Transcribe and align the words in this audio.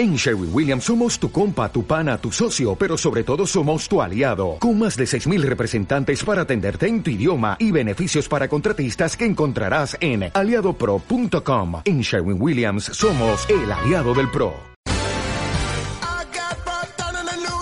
En 0.00 0.16
Sherwin 0.16 0.48
Williams 0.50 0.84
somos 0.84 1.18
tu 1.18 1.30
compa, 1.30 1.70
tu 1.70 1.84
pana, 1.84 2.16
tu 2.16 2.32
socio, 2.32 2.74
pero 2.74 2.96
sobre 2.96 3.22
todo 3.22 3.46
somos 3.46 3.86
tu 3.86 4.00
aliado, 4.00 4.56
con 4.58 4.78
más 4.78 4.96
de 4.96 5.04
6.000 5.04 5.42
representantes 5.42 6.24
para 6.24 6.40
atenderte 6.40 6.86
en 6.86 7.02
tu 7.02 7.10
idioma 7.10 7.58
y 7.58 7.70
beneficios 7.70 8.26
para 8.26 8.48
contratistas 8.48 9.14
que 9.14 9.26
encontrarás 9.26 9.98
en 10.00 10.30
aliadopro.com. 10.32 11.82
En 11.84 12.00
Sherwin 12.00 12.40
Williams 12.40 12.84
somos 12.84 13.46
el 13.50 13.70
aliado 13.70 14.14
del 14.14 14.30
PRO. 14.30 14.54
I 14.86 16.24
got 16.32 16.56
brought 16.64 16.96
down 16.96 17.16
in 17.20 17.28
a 17.28 17.36
New 17.36 17.60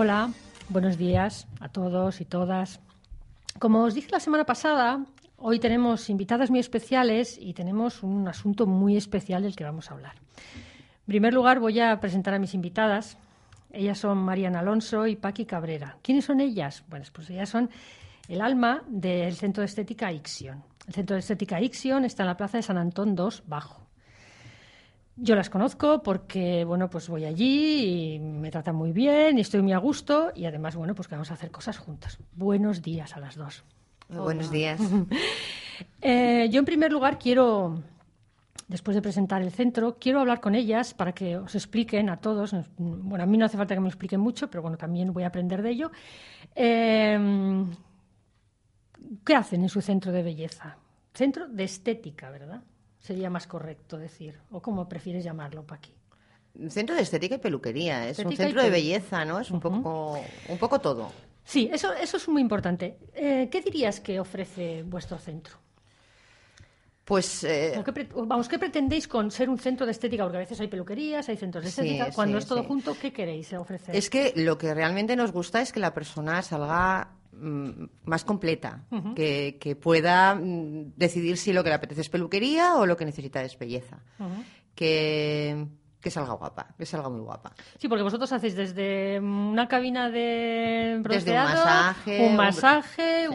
Hola, 0.00 0.30
buenos 0.68 0.96
días 0.96 1.48
a 1.58 1.70
todos 1.70 2.20
y 2.20 2.24
todas. 2.24 2.78
Como 3.58 3.82
os 3.82 3.94
dije 3.94 4.12
la 4.12 4.20
semana 4.20 4.44
pasada, 4.44 5.04
hoy 5.38 5.58
tenemos 5.58 6.08
invitadas 6.08 6.50
muy 6.50 6.60
especiales 6.60 7.36
y 7.36 7.52
tenemos 7.52 8.04
un 8.04 8.28
asunto 8.28 8.64
muy 8.68 8.96
especial 8.96 9.42
del 9.42 9.56
que 9.56 9.64
vamos 9.64 9.90
a 9.90 9.94
hablar. 9.94 10.14
En 10.14 11.06
primer 11.06 11.34
lugar, 11.34 11.58
voy 11.58 11.80
a 11.80 11.98
presentar 11.98 12.32
a 12.32 12.38
mis 12.38 12.54
invitadas. 12.54 13.18
Ellas 13.72 13.98
son 13.98 14.18
Mariana 14.18 14.60
Alonso 14.60 15.04
y 15.08 15.16
Paqui 15.16 15.46
Cabrera. 15.46 15.96
¿Quiénes 16.00 16.26
son 16.26 16.38
ellas? 16.38 16.84
Bueno, 16.88 17.04
pues 17.12 17.28
ellas 17.30 17.48
son 17.48 17.68
el 18.28 18.40
alma 18.40 18.84
del 18.86 19.34
Centro 19.34 19.62
de 19.62 19.66
Estética 19.66 20.12
Ixion. 20.12 20.62
El 20.86 20.94
Centro 20.94 21.14
de 21.14 21.20
Estética 21.20 21.60
Ixion 21.60 22.04
está 22.04 22.22
en 22.22 22.28
la 22.28 22.36
Plaza 22.36 22.58
de 22.58 22.62
San 22.62 22.78
Antón 22.78 23.16
2, 23.16 23.42
Bajo. 23.48 23.87
Yo 25.20 25.34
las 25.34 25.50
conozco 25.50 26.00
porque, 26.00 26.64
bueno, 26.64 26.88
pues 26.88 27.08
voy 27.08 27.24
allí 27.24 28.14
y 28.14 28.18
me 28.20 28.52
tratan 28.52 28.76
muy 28.76 28.92
bien 28.92 29.36
y 29.36 29.40
estoy 29.40 29.62
muy 29.62 29.72
a 29.72 29.78
gusto 29.78 30.30
y 30.32 30.44
además, 30.44 30.76
bueno, 30.76 30.94
pues 30.94 31.08
que 31.08 31.16
vamos 31.16 31.32
a 31.32 31.34
hacer 31.34 31.50
cosas 31.50 31.76
juntas. 31.76 32.18
Buenos 32.36 32.82
días 32.82 33.16
a 33.16 33.20
las 33.20 33.34
dos. 33.34 33.64
Buenos 34.08 34.50
días. 34.50 34.80
Eh, 36.00 36.48
yo, 36.50 36.58
en 36.58 36.64
primer 36.64 36.90
lugar, 36.90 37.20
quiero, 37.20 37.84
después 38.66 38.96
de 38.96 39.00
presentar 39.00 39.42
el 39.42 39.52
centro, 39.52 39.96
quiero 40.00 40.18
hablar 40.18 40.40
con 40.40 40.56
ellas 40.56 40.92
para 40.92 41.12
que 41.12 41.36
os 41.36 41.54
expliquen 41.54 42.10
a 42.10 42.16
todos. 42.16 42.52
Bueno, 42.76 43.22
a 43.22 43.26
mí 43.26 43.38
no 43.38 43.44
hace 43.44 43.56
falta 43.56 43.74
que 43.74 43.80
me 43.80 43.84
lo 43.84 43.90
expliquen 43.90 44.18
mucho, 44.18 44.50
pero 44.50 44.62
bueno, 44.62 44.76
también 44.76 45.12
voy 45.12 45.22
a 45.22 45.28
aprender 45.28 45.62
de 45.62 45.70
ello. 45.70 45.92
Eh, 46.56 47.64
¿Qué 49.24 49.34
hacen 49.36 49.62
en 49.62 49.68
su 49.68 49.80
centro 49.80 50.10
de 50.10 50.24
belleza? 50.24 50.78
Centro 51.14 51.46
de 51.46 51.62
estética, 51.62 52.28
¿verdad? 52.30 52.60
Sería 53.00 53.30
más 53.30 53.46
correcto 53.46 53.96
decir. 53.96 54.38
¿O 54.50 54.60
cómo 54.60 54.88
prefieres 54.88 55.24
llamarlo, 55.24 55.64
Paqui? 55.64 55.94
Centro 56.68 56.96
de 56.96 57.02
estética 57.02 57.36
y 57.36 57.38
peluquería. 57.38 58.08
Es 58.08 58.18
un 58.18 58.24
Estética 58.24 58.44
centro 58.44 58.62
de 58.62 58.70
belleza, 58.70 59.24
¿no? 59.24 59.38
Es 59.38 59.50
un, 59.50 59.60
poco, 59.60 60.18
un 60.48 60.58
poco 60.58 60.80
todo. 60.80 61.12
Sí, 61.44 61.70
eso, 61.72 61.92
eso 61.94 62.16
es 62.16 62.28
muy 62.28 62.42
importante. 62.42 62.98
Eh, 63.14 63.48
¿Qué 63.50 63.60
dirías 63.62 64.00
que 64.00 64.18
ofrece 64.18 64.82
vuestro 64.82 65.18
centro? 65.18 65.54
Pues 67.04 67.42
eh, 67.44 67.72
¿O 67.78 67.84
qué 67.84 68.06
vamos, 68.14 68.48
¿qué 68.50 68.58
pretendéis 68.58 69.08
con 69.08 69.30
ser 69.30 69.48
un 69.48 69.58
centro 69.58 69.86
de 69.86 69.92
estética? 69.92 70.24
Porque 70.24 70.36
a 70.36 70.40
veces 70.40 70.60
hay 70.60 70.68
peluquerías, 70.68 71.26
hay 71.30 71.38
centros 71.38 71.64
de 71.64 71.70
Sí, 71.70 71.80
estética. 71.80 72.10
Cuando 72.14 72.38
sí, 72.38 72.42
es 72.42 72.48
todo 72.48 72.60
sí. 72.60 72.66
junto, 72.66 72.94
¿qué 73.00 73.14
queréis 73.14 73.50
ofrecer? 73.54 73.96
es 73.96 74.10
que 74.10 74.34
lo 74.36 74.58
que 74.58 74.74
realmente 74.74 75.16
nos 75.16 75.32
gusta 75.32 75.62
es 75.62 75.72
que 75.72 75.80
la 75.80 75.94
persona 75.94 76.42
salga 76.42 77.12
más 77.32 78.24
completa, 78.24 78.84
que, 79.14 79.58
que 79.60 79.76
pueda 79.76 80.34
mm, 80.34 80.94
decidir 80.96 81.36
si 81.36 81.52
lo 81.52 81.62
que 81.62 81.70
le 81.70 81.76
apetece 81.76 82.00
es 82.00 82.08
peluquería 82.08 82.76
o 82.76 82.86
lo 82.86 82.96
que 82.96 83.04
necesita 83.04 83.42
es 83.42 83.58
belleza. 83.58 84.02
Que, 84.74 85.66
que 86.00 86.10
salga 86.10 86.32
guapa, 86.34 86.74
que 86.78 86.86
salga 86.86 87.08
muy 87.08 87.20
guapa. 87.20 87.52
Sí, 87.78 87.88
porque 87.88 88.02
vosotros 88.02 88.32
hacéis 88.32 88.54
desde 88.54 89.18
una 89.20 89.66
cabina 89.66 90.10
de 90.10 91.02
Desde 91.04 91.32
un 91.32 91.36
masaje, 91.36 92.26
un 92.26 92.36
masaje, 92.36 93.28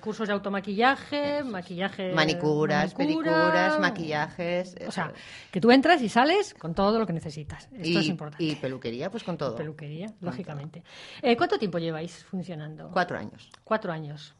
cursos 0.00 0.28
de 0.28 0.34
automaquillaje, 0.34 1.42
maquillaje, 1.42 2.12
Manicuras, 2.12 2.96
manicura, 2.96 3.32
pedicuras, 3.32 3.80
maquillajes. 3.80 4.76
O 4.86 4.92
sea, 4.92 5.12
que 5.50 5.60
tú 5.60 5.70
entras 5.70 6.00
y 6.02 6.08
sales 6.08 6.54
con 6.54 6.74
todo 6.74 6.98
lo 6.98 7.06
que 7.06 7.12
necesitas. 7.12 7.64
Esto 7.72 7.88
y, 7.88 7.96
es 7.96 8.08
importante. 8.08 8.44
y 8.44 8.54
peluquería, 8.56 9.10
pues 9.10 9.24
con 9.24 9.36
todo. 9.36 9.56
Peluquería, 9.56 10.12
lógicamente. 10.20 10.82
Eh, 11.22 11.36
¿Cuánto 11.36 11.58
tiempo 11.58 11.78
lleváis 11.78 12.24
funcionando? 12.24 12.90
Cuatro 12.92 13.18
años. 13.18 13.50
Cuatro 13.64 13.92
años. 13.92 14.34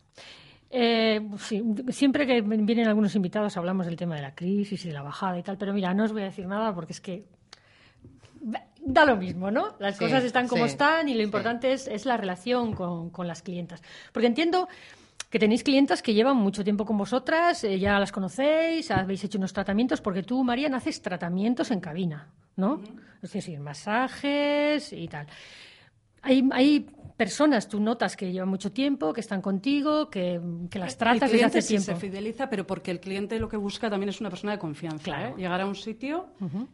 Eh, 0.79 1.23
sí, 1.39 1.65
siempre 1.89 2.27
que 2.27 2.43
vienen 2.43 2.87
algunos 2.87 3.15
invitados 3.15 3.57
hablamos 3.57 3.87
del 3.87 3.97
tema 3.97 4.15
de 4.15 4.21
la 4.21 4.35
crisis 4.35 4.85
y 4.85 4.89
de 4.89 4.93
la 4.95 5.01
bajada 5.01 5.39
y 5.39 5.43
tal, 5.43 5.57
pero 5.57 5.73
mira, 5.73 5.95
no 5.95 6.05
os 6.05 6.13
voy 6.13 6.21
a 6.21 6.27
decir 6.27 6.47
nada 6.47 6.75
porque 6.75 6.93
es 6.93 7.01
que 7.01 7.25
da 8.85 9.07
lo 9.07 9.17
mismo, 9.17 9.51
¿no? 9.51 9.75
Las 9.79 9.97
Sí, 9.97 10.05
cosas 10.05 10.23
están 10.23 10.49
como 10.49 10.67
sí, 10.67 10.73
están 10.73 11.09
y 11.09 11.15
lo 11.15 11.23
importante 11.23 11.73
es, 11.73 11.89
es 11.89 12.05
la 12.05 12.19
relación 12.19 12.75
con, 12.75 13.09
con 13.09 13.27
las 13.27 13.41
clientas. 13.41 13.83
Porque 14.13 14.27
entiendo 14.27 14.69
que 15.31 15.39
tenéis 15.39 15.63
clientas 15.65 16.03
que 16.03 16.13
llevan 16.13 16.37
mucho 16.37 16.63
tiempo 16.63 16.85
con 16.85 16.99
vosotras, 16.99 17.65
eh, 17.65 17.79
ya 17.79 17.99
las 17.99 18.13
conocéis, 18.13 18.91
habéis 18.91 19.25
hecho 19.25 19.39
unos 19.39 19.55
tratamientos, 19.55 20.03
porque 20.03 20.23
tú, 20.25 20.45
María, 20.45 20.69
haces 20.77 21.01
tratamientos 21.01 21.71
en 21.71 21.81
cabina, 21.81 22.29
¿no? 22.57 22.83
Es 23.23 23.33
decir, 23.33 23.59
masajes 23.61 24.93
y 24.93 25.09
tal. 25.09 25.27
Hay, 26.21 26.47
hay 26.53 26.87
personas, 27.17 27.69
tú 27.69 27.81
notas 27.81 28.17
que 28.17 28.31
llevan 28.31 28.49
mucho 28.49 28.73
tiempo, 28.73 29.13
que 29.13 29.21
están 29.21 29.41
contigo, 29.41 30.11
que, 30.11 30.41
que 30.71 30.79
las 30.79 30.97
tratas 30.99 31.31
el 31.31 31.33
desde 31.39 31.45
hace 31.47 31.63
sí 31.63 31.69
tiempo. 31.69 31.87
se 31.87 31.97
fideliza, 31.97 32.49
pero 32.51 32.67
porque 32.67 32.91
el 32.91 33.01
cliente 33.01 33.39
lo 33.39 33.49
que 33.49 33.57
busca 33.57 33.89
también 33.89 34.11
es 34.11 34.21
una 34.21 34.29
persona 34.31 34.53
de 34.53 34.59
confianza. 34.59 35.03
Claro. 35.05 35.29
¿eh? 35.31 35.35
Llegar 35.39 35.61
a 35.61 35.67
un 35.67 35.75
sitio 35.75 36.27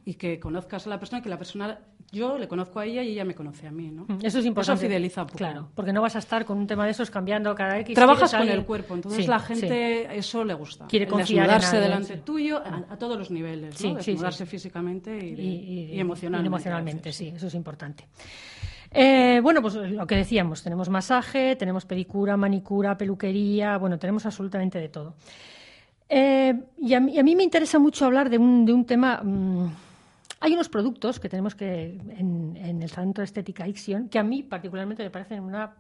y 0.05 0.15
que 0.15 0.41
conozcas 0.41 0.87
a 0.87 0.91
la 0.91 0.99
persona, 0.99 1.23
que 1.23 1.29
la 1.29 1.39
persona, 1.39 1.79
yo 2.11 2.37
le 2.39 2.49
conozco 2.49 2.81
a 2.81 2.85
ella 2.87 3.03
y 3.03 3.11
ella 3.13 3.25
me 3.25 3.35
conoce 3.35 3.67
a 3.69 3.71
mí, 3.71 3.91
¿no? 3.91 4.07
Eso 4.23 4.41
es 4.41 4.47
importante. 4.47 4.85
Eso 4.85 4.89
fideliza 4.91 5.23
un 5.23 5.27
poco. 5.29 5.39
Claro, 5.39 5.69
porque 5.75 5.93
no 5.93 6.03
vas 6.03 6.17
a 6.17 6.19
estar 6.19 6.45
con 6.45 6.59
un 6.59 6.67
tema 6.67 6.85
de 6.87 6.91
esos 6.91 7.09
cambiando 7.11 7.55
cada 7.55 7.79
X. 7.79 7.95
Trabajas 7.95 8.35
con 8.35 8.49
el 8.49 8.65
cuerpo, 8.65 8.95
entonces 8.95 9.25
Sí, 9.25 9.31
la 9.31 9.39
sí. 9.39 9.47
gente 9.55 10.17
eso 10.19 10.45
le 10.45 10.55
gusta. 10.55 10.87
Quiere 10.89 11.07
confiar 11.07 11.47
en 11.47 11.53
alguien, 11.53 11.81
delante 11.83 12.15
sí. 12.17 12.21
tuyo 12.25 12.59
a, 12.59 12.85
a 12.91 12.99
todos 12.99 13.17
los 13.17 13.31
niveles, 13.31 13.77
Sí, 13.77 13.93
¿no? 13.93 13.99
sí, 14.01 14.05
sí. 14.07 14.11
Desnudarse 14.13 14.45
físicamente 14.47 15.17
y, 15.25 15.35
y, 15.41 15.47
y- 15.93 15.95
y 15.95 16.01
emocionalmente. 16.01 16.45
y 16.45 16.49
emocionalmente, 16.49 17.13
sí, 17.13 17.29
eso 17.35 17.47
es 17.47 17.55
importante. 17.55 18.07
Eh, 18.95 19.41
bueno, 19.43 19.63
pues 19.63 19.75
lo 19.75 20.07
que 20.07 20.17
decíamos, 20.17 20.63
tenemos 20.63 20.89
masaje, 20.89 21.57
tenemos 21.57 21.87
pedicura, 21.87 22.37
manicura, 22.37 22.97
peluquería, 22.97 23.79
bueno, 23.79 23.99
tenemos 23.99 24.27
absolutamente 24.27 24.79
de 24.79 24.89
todo. 24.89 25.15
Eh, 26.09 26.53
y, 26.79 26.93
a 26.93 27.01
mí, 27.01 27.15
y 27.15 27.19
a 27.19 27.23
mí 27.23 27.35
me 27.35 27.43
interesa 27.43 27.79
mucho 27.79 28.05
hablar 28.05 28.29
de 28.29 28.39
un, 28.39 28.67
de 28.67 28.73
un 28.73 28.85
tema. 28.85 29.23
mm, 29.23 29.67
hay 30.41 30.53
unos 30.53 30.69
productos 30.69 31.21
que 31.21 31.29
tenemos 31.29 31.55
que 31.55 31.99
en, 32.19 32.57
en 32.57 32.83
el 32.83 32.91
Centro 32.91 33.23
de 33.23 33.27
Estética 33.27 33.67
Ixion 33.67 34.09
que 34.09 34.19
a 34.19 34.25
mí 34.25 34.43
particularmente 34.43 35.03
me 35.05 35.11
parecen 35.11 35.41
una 35.41 35.75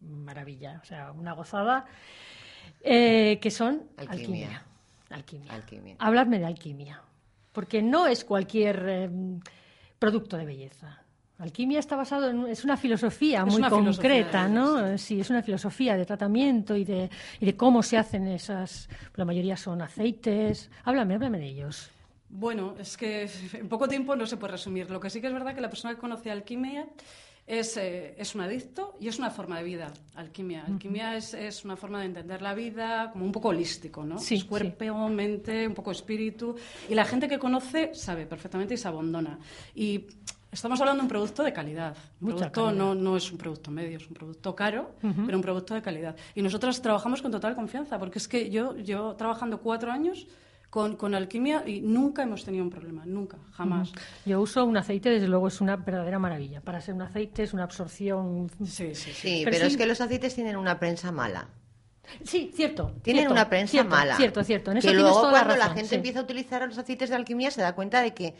maravilla, 0.00 0.80
o 0.82 0.84
sea, 0.84 1.12
una 1.12 1.32
gozada, 1.32 1.86
eh, 2.82 3.38
que 3.40 3.50
son 3.50 3.82
Alquimia. 3.96 4.12
alquimia. 4.16 4.62
Alquimia. 5.10 5.52
Alquimia. 5.52 5.96
Habladme 5.98 6.38
de 6.38 6.46
alquimia, 6.46 7.00
porque 7.52 7.82
no 7.82 8.06
es 8.06 8.24
cualquier 8.24 8.84
eh, 8.88 9.10
producto 9.98 10.36
de 10.36 10.44
belleza. 10.44 11.02
Alquimia 11.38 11.78
está 11.78 11.96
basado 11.96 12.30
en 12.30 12.46
es 12.46 12.64
una 12.64 12.76
filosofía 12.76 13.40
Es 13.40 13.46
muy 13.46 13.56
una 13.56 13.68
concreta, 13.68 14.48
¿no? 14.48 14.96
Sí, 14.96 15.20
es 15.20 15.28
una 15.28 15.42
filosofía 15.42 15.96
de 15.96 16.06
tratamiento 16.06 16.76
y 16.76 16.84
de, 16.84 17.10
y 17.40 17.46
de 17.46 17.56
cómo 17.56 17.82
se 17.82 17.98
hacen 17.98 18.26
esas. 18.28 18.88
La 19.16 19.24
mayoría 19.24 19.56
son 19.56 19.82
aceites. 19.82 20.70
Háblame, 20.84 21.14
háblame 21.14 21.38
de 21.38 21.46
ellos. 21.46 21.90
Bueno, 22.28 22.74
es 22.78 22.96
que 22.96 23.28
en 23.52 23.68
poco 23.68 23.86
tiempo 23.86 24.16
no 24.16 24.26
se 24.26 24.36
puede 24.36 24.52
resumir. 24.52 24.90
Lo 24.90 24.98
que 24.98 25.10
sí 25.10 25.20
que 25.20 25.26
es 25.26 25.32
verdad 25.32 25.54
que 25.54 25.60
la 25.60 25.68
persona 25.68 25.94
que 25.94 26.00
conoce 26.00 26.30
alquimia 26.30 26.86
es, 27.46 27.76
eh, 27.76 28.14
es 28.18 28.34
un 28.34 28.40
adicto 28.40 28.96
y 29.00 29.08
es 29.08 29.18
una 29.18 29.30
forma 29.30 29.58
de 29.58 29.64
vida. 29.64 29.92
Alquimia. 30.16 30.64
Alquimia 30.66 31.16
es, 31.16 31.34
es 31.34 31.64
una 31.64 31.76
forma 31.76 32.00
de 32.00 32.06
entender 32.06 32.42
la 32.42 32.54
vida 32.54 33.10
como 33.12 33.24
un 33.24 33.32
poco 33.32 33.48
holístico, 33.48 34.04
¿no? 34.04 34.18
Sí, 34.18 34.36
es 34.36 34.44
cuerpo, 34.44 35.08
mente, 35.08 35.66
un 35.66 35.74
poco 35.74 35.92
espíritu. 35.92 36.56
Y 36.88 36.94
la 36.94 37.04
gente 37.04 37.28
que 37.28 37.38
conoce 37.38 37.94
sabe 37.94 38.26
perfectamente 38.26 38.74
y 38.74 38.76
se 38.76 38.88
abandona. 38.88 39.38
Y 39.74 40.06
estamos 40.56 40.80
hablando 40.80 41.00
de 41.00 41.04
un 41.04 41.08
producto 41.08 41.42
de 41.42 41.52
calidad. 41.52 41.96
Un 42.20 42.30
Mucha 42.32 42.50
producto 42.50 42.64
calidad. 42.66 42.84
No, 42.84 42.94
no 42.94 43.16
es 43.16 43.30
un 43.30 43.38
producto 43.38 43.70
medio, 43.70 43.96
es 43.98 44.06
un 44.08 44.14
producto 44.14 44.56
caro, 44.56 44.94
pero 45.00 45.36
un 45.38 45.42
producto 45.42 45.74
de 45.74 45.82
calidad. 45.82 46.16
Y 46.34 46.42
nosotros 46.42 46.80
trabajamos 46.82 47.22
con 47.22 47.30
total 47.30 47.54
confianza, 47.54 47.98
porque 47.98 48.18
es 48.18 48.26
que 48.26 48.50
yo, 48.50 48.76
yo 48.76 49.14
trabajando 49.16 49.60
cuatro 49.60 49.92
años 49.92 50.26
con, 50.70 50.96
con 50.96 51.14
alquimia 51.14 51.62
y 51.66 51.80
nunca 51.80 52.22
hemos 52.22 52.44
tenido 52.44 52.64
un 52.64 52.70
problema, 52.70 53.04
nunca, 53.06 53.38
jamás. 53.52 53.92
Yo 54.24 54.40
uso 54.40 54.64
un 54.64 54.76
aceite, 54.76 55.10
desde 55.10 55.28
luego 55.28 55.48
es 55.48 55.60
una 55.60 55.76
verdadera 55.76 56.18
maravilla. 56.18 56.60
Para 56.60 56.80
ser 56.80 56.94
un 56.94 57.02
aceite 57.02 57.44
es 57.44 57.52
una 57.54 57.62
absorción. 57.64 58.50
Sí, 58.64 58.94
sí, 58.94 58.94
sí. 58.94 59.12
Sí, 59.12 59.40
Pero 59.44 59.54
pero, 59.56 59.66
sí- 59.66 59.72
es 59.72 59.76
que 59.76 59.86
los 59.86 60.00
aceites 60.00 60.34
tienen 60.34 60.56
una 60.56 60.78
prensa 60.78 61.12
mala. 61.12 61.48
Sí, 62.22 62.52
cierto. 62.54 62.92
Tienen 63.02 63.22
cierto, 63.22 63.32
una 63.34 63.48
prensa 63.48 63.70
cierto, 63.72 63.90
mala. 63.90 64.16
Cierto, 64.16 64.44
cierto. 64.44 64.70
En 64.70 64.76
eso 64.76 64.88
que 64.88 64.94
luego 64.94 65.20
toda 65.22 65.30
cuando 65.32 65.48
la, 65.54 65.58
razón, 65.60 65.74
gente 65.76 65.88
sí. 65.90 65.94
empieza 65.96 66.20
a 66.20 66.22
utilizar 66.22 66.66
los 66.66 66.78
aceites 66.78 67.10
de 67.10 67.16
alquimia 67.16 67.50
se 67.50 67.60
da 67.62 67.74
cuenta 67.74 68.00
de 68.00 68.14
que 68.14 68.34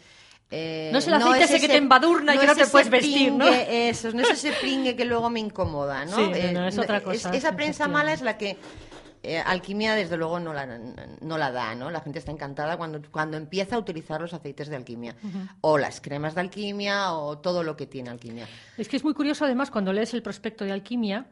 eh, 0.50 0.90
No 0.92 0.98
es 0.98 1.06
el 1.06 1.14
aceite 1.14 1.44
ese 1.44 1.60
que 1.60 1.68
te 1.68 1.76
embadurna 1.76 2.34
y 2.34 2.38
que 2.38 2.46
no 2.46 2.54
te 2.54 2.66
puedes 2.66 2.88
vestir, 2.90 3.32
¿no? 3.32 3.46
Eso, 3.46 4.12
no 4.12 4.22
es 4.22 4.30
ese 4.30 4.52
pringue 4.60 4.94
que 4.96 5.04
luego 5.04 5.28
me 5.30 5.40
incomoda, 5.40 6.04
¿no? 6.04 6.16
Sí, 6.16 6.30
no, 6.52 6.60
no, 6.60 6.68
es 6.68 6.78
otra 6.78 6.98
es- 6.98 7.02
cosa, 7.02 7.30
esa 7.30 7.56
prensa 7.56 7.88
mala 7.88 8.12
es 8.12 8.22
la 8.22 8.38
que 8.38 8.56
eh, 9.22 9.38
alquimia, 9.44 9.96
desde 9.96 10.16
luego, 10.16 10.38
no 10.38 10.52
la, 10.54 10.66
no 11.20 11.36
la 11.36 11.50
da, 11.50 11.74
¿no? 11.74 11.90
La 11.90 12.00
gente 12.00 12.20
está 12.20 12.30
encantada 12.30 12.76
cuando, 12.76 13.02
cuando 13.10 13.36
empieza 13.36 13.74
a 13.74 13.78
utilizar 13.80 14.20
los 14.20 14.32
aceites 14.32 14.68
de 14.68 14.76
alquimia. 14.76 15.16
O 15.62 15.78
las 15.78 16.00
cremas 16.00 16.36
de 16.36 16.42
alquimia, 16.42 17.12
o 17.14 17.38
todo 17.38 17.64
lo 17.64 17.76
que 17.76 17.86
tiene 17.86 18.10
alquimia. 18.10 18.46
Es 18.78 18.88
que 18.88 18.96
es 18.96 19.02
muy 19.02 19.14
curioso, 19.14 19.44
además, 19.44 19.72
cuando 19.72 19.92
lees 19.92 20.14
el 20.14 20.22
prospecto 20.22 20.64
de 20.64 20.70
alquimia, 20.70 21.26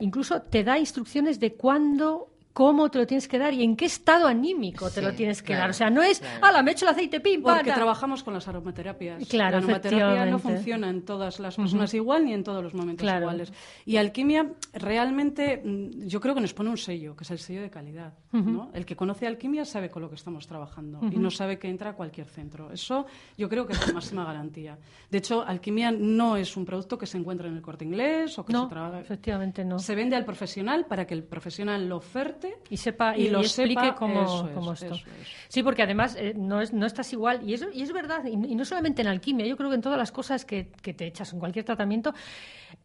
incluso 0.00 0.40
te 0.40 0.64
da 0.64 0.78
instrucciones 0.78 1.38
de 1.38 1.52
cuándo 1.52 2.30
cómo 2.54 2.88
te 2.90 2.98
lo 2.98 3.06
tienes 3.06 3.28
que 3.28 3.38
dar 3.38 3.52
y 3.52 3.62
en 3.62 3.76
qué 3.76 3.84
estado 3.84 4.26
anímico 4.26 4.88
te 4.88 5.00
Sí, 5.00 5.06
lo 5.06 5.12
tienes 5.12 5.42
que 5.42 5.48
claro, 5.48 5.60
dar. 5.62 5.70
O 5.70 5.72
sea, 5.74 5.90
no 5.90 6.02
es, 6.02 6.20
claro. 6.20 6.46
ala, 6.46 6.62
me 6.62 6.70
echo 6.70 6.86
el 6.86 6.92
aceite, 6.92 7.20
pim, 7.20 7.42
Porque 7.42 7.64
tal". 7.64 7.74
trabajamos 7.74 8.22
con 8.22 8.32
las 8.32 8.48
aromaterapias. 8.48 9.26
Claro, 9.28 9.58
la 9.58 9.64
aromaterapia 9.64 10.24
no 10.26 10.38
funciona 10.38 10.88
en 10.88 11.04
todas 11.04 11.38
las 11.40 11.56
personas 11.56 11.92
igual 11.94 12.24
ni 12.24 12.32
en 12.32 12.42
todos 12.44 12.62
los 12.62 12.72
momentos 12.72 13.02
Claro. 13.04 13.22
iguales. 13.22 13.52
Y 13.84 13.96
alquimia 13.98 14.50
realmente 14.72 15.60
mm, 15.64 16.06
yo 16.06 16.20
creo 16.20 16.34
que 16.34 16.40
nos 16.40 16.54
pone 16.54 16.70
un 16.70 16.78
sello, 16.78 17.16
que 17.16 17.24
es 17.24 17.30
el 17.30 17.38
sello 17.38 17.60
de 17.62 17.70
calidad. 17.70 18.14
¿no? 18.32 18.70
El 18.74 18.84
que 18.84 18.96
conoce 18.96 19.26
alquimia 19.26 19.64
sabe 19.64 19.90
con 19.90 20.02
lo 20.02 20.08
que 20.08 20.16
estamos 20.16 20.46
trabajando 20.46 21.00
y 21.10 21.16
no 21.18 21.30
sabe 21.30 21.58
que 21.58 21.68
entra 21.68 21.90
a 21.90 21.92
cualquier 21.94 22.26
centro. 22.26 22.70
Eso 22.72 23.06
yo 23.38 23.48
creo 23.48 23.66
que 23.66 23.72
es 23.74 23.86
la 23.86 23.92
máxima 23.94 24.24
garantía. 24.24 24.76
De 25.10 25.18
hecho, 25.18 25.42
alquimia 25.46 25.90
no 25.92 26.36
es 26.36 26.56
un 26.56 26.64
producto 26.64 26.98
que 26.98 27.06
se 27.06 27.16
encuentra 27.18 27.48
en 27.48 27.54
el 27.56 27.62
corte 27.62 27.84
inglés 27.84 28.38
o 28.38 28.44
que 28.44 28.52
No, 28.52 28.64
se 28.64 28.70
trabaja. 28.70 29.00
efectivamente 29.00 29.64
no. 29.64 29.78
Se 29.78 29.94
vende 29.94 30.16
al 30.16 30.24
profesional 30.24 30.86
para 30.86 31.06
que 31.06 31.14
el 31.14 31.22
profesional 31.24 31.88
lo 31.88 31.98
oferte 31.98 32.43
y 32.70 32.76
sepa 32.76 33.16
y 33.16 33.26
y, 33.26 33.30
lo 33.30 33.40
y 33.40 33.44
explique 33.44 33.80
sepa, 33.80 33.94
cómo, 33.94 34.72
es, 34.72 34.82
esto. 34.82 34.94
es. 34.94 35.04
Sí, 35.48 35.62
porque 35.62 35.82
además 35.82 36.16
eh, 36.18 36.34
no, 36.36 36.60
es, 36.60 36.72
no 36.72 36.86
estás 36.86 37.12
igual, 37.12 37.48
y, 37.48 37.54
eso, 37.54 37.66
y 37.72 37.82
es 37.82 37.92
verdad, 37.92 38.24
y, 38.24 38.32
y 38.32 38.54
no 38.54 38.64
solamente 38.64 39.02
en 39.02 39.08
alquimia, 39.08 39.46
yo 39.46 39.56
creo 39.56 39.70
que 39.70 39.76
en 39.76 39.82
todas 39.82 39.98
las 39.98 40.12
cosas 40.12 40.44
que, 40.44 40.68
que 40.82 40.94
te 40.94 41.06
echas 41.06 41.32
en 41.32 41.38
cualquier 41.38 41.64
tratamiento, 41.64 42.14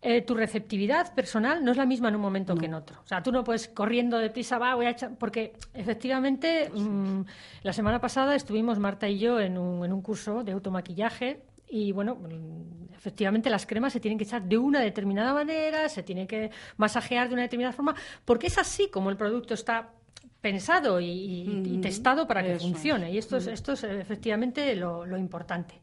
eh, 0.02 0.22
tu 0.22 0.34
receptividad 0.34 1.14
personal 1.14 1.64
no 1.64 1.72
es 1.72 1.78
la 1.78 1.86
misma 1.86 2.08
en 2.08 2.16
un 2.16 2.22
momento 2.22 2.56
que 2.56 2.68
en 2.68 2.74
otro. 2.74 3.02
O 3.04 3.08
sea, 3.08 3.22
tú 3.22 3.32
no 3.32 3.44
puedes 3.44 3.68
corriendo 3.68 4.18
deprisa, 4.18 4.58
va, 4.58 4.76
voy 4.76 4.86
a 4.86 4.92
echar. 4.92 5.16
Porque 5.18 5.54
efectivamente, 5.74 6.70
mm, 6.74 7.22
la 7.64 7.74
semana 7.74 8.00
pasada 8.00 8.36
estuvimos 8.36 8.80
Marta 8.80 9.10
y 9.10 9.20
yo 9.20 9.40
en 9.40 9.58
un, 9.58 9.84
en 9.84 9.92
un 9.92 10.02
curso 10.02 10.44
de 10.44 10.54
automaquillaje. 10.54 11.42
Y 11.70 11.92
bueno, 11.92 12.18
efectivamente 12.96 13.50
las 13.50 13.66
cremas 13.66 13.94
se 13.94 14.00
tienen 14.00 14.18
que 14.18 14.24
echar 14.24 14.42
de 14.44 14.58
una 14.58 14.80
determinada 14.82 15.34
manera, 15.34 15.88
se 15.90 16.04
tiene 16.04 16.26
que 16.28 16.50
masajear 16.78 17.28
de 17.28 17.34
una 17.34 17.44
determinada 17.44 17.74
forma, 17.74 17.96
porque 18.26 18.48
es 18.48 18.58
así 18.58 18.90
como 18.90 19.10
el 19.10 19.18
producto 19.18 19.54
está 19.54 19.90
pensado 20.42 21.00
y, 21.00 21.06
y- 21.10 21.62
y 21.76 21.78
testado 21.82 22.26
para 22.28 22.42
que 22.42 22.54
eso 22.54 22.66
funcione. 22.74 23.12
Y 23.12 23.18
esto 23.18 23.38
es, 23.38 23.48
esto 23.48 23.74
es 23.74 23.84
efectivamente 23.84 24.76
lo, 24.76 25.06
lo 25.06 25.18
importante. 25.18 25.76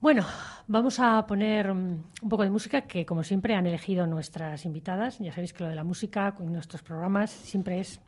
Bueno, 0.00 0.26
vamos 0.66 0.98
a 1.00 1.26
poner 1.26 1.72
mm, 1.72 2.04
un 2.22 2.28
poco 2.28 2.42
de 2.42 2.50
música 2.50 2.82
que, 2.82 3.06
como 3.06 3.22
siempre, 3.22 3.54
han 3.54 3.66
elegido 3.66 4.06
nuestras 4.06 4.64
invitadas. 4.66 5.18
Ya 5.18 5.32
sabéis 5.32 5.52
que 5.54 5.62
lo 5.64 5.70
de 5.70 5.76
la 5.76 5.84
música 5.84 6.34
con 6.34 6.52
nuestros 6.52 6.82
programas 6.82 7.30
siempre 7.30 7.80
es 7.80 8.00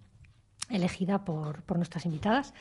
elegida 0.69 1.25
por, 1.25 1.63
por 1.63 1.77
nuestras 1.77 2.05
invitadas. 2.07 2.55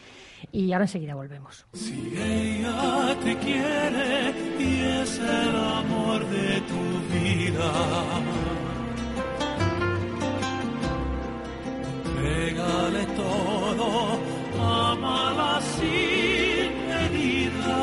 Y 0.52 0.72
ahora 0.74 0.86
enseguida 0.86 1.16
volvemos. 1.16 1.66
Si 1.74 2.13
ella 2.16 3.16
te 3.24 3.38
quiere 3.38 4.34
y 4.60 4.81
es 4.81 5.19
el 5.19 5.56
amor 5.56 6.25
de 6.28 6.62
tu 6.62 6.84
vida, 7.13 7.72
pégale 12.16 13.06
todo, 13.18 14.19
amala 14.60 15.62
sin 15.78 16.88
medida. 16.88 17.78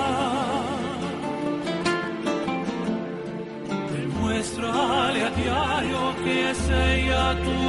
Demuéstrale 3.93 5.23
a 5.25 5.31
diario 5.31 6.15
que 6.25 6.51
es 6.51 6.71
ella 6.71 7.39
tu 7.43 7.62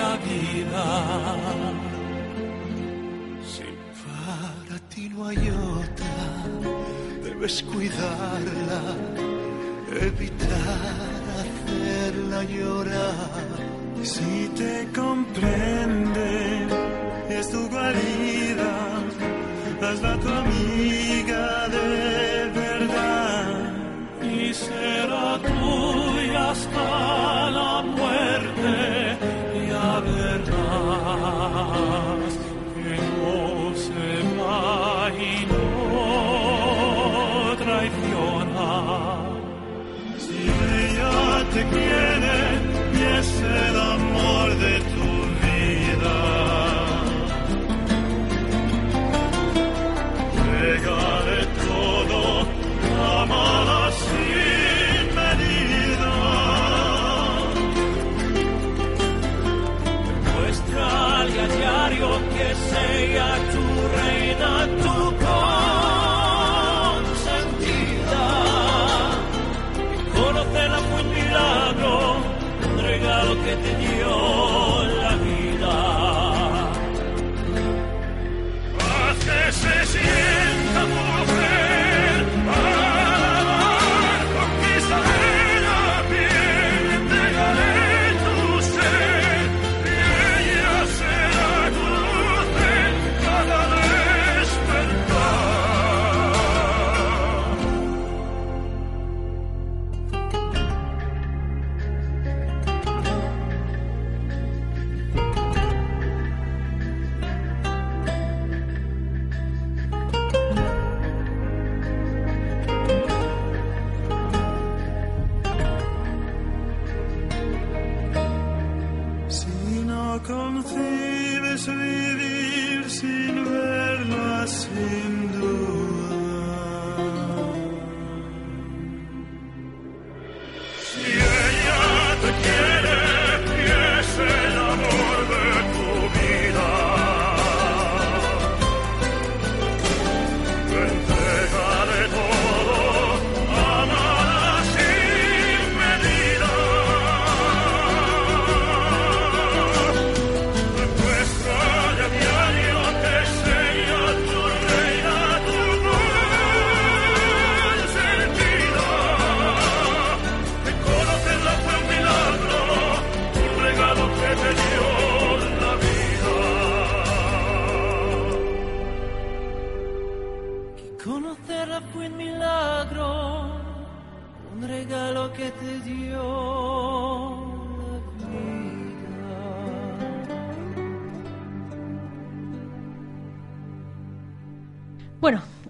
la 0.00 0.12
vida. 0.28 0.86
Si 3.52 3.68
para 4.04 4.78
ti 4.90 5.08
no 5.08 5.26
hay 5.26 5.50
otra, 5.50 6.16
debes 7.24 7.62
cuidarla, 7.62 8.80
evitar 10.08 11.18
hacerla 11.40 12.44
llorar. 12.44 13.78
Si 14.02 14.48
te 14.56 14.88
comprende, 14.94 15.67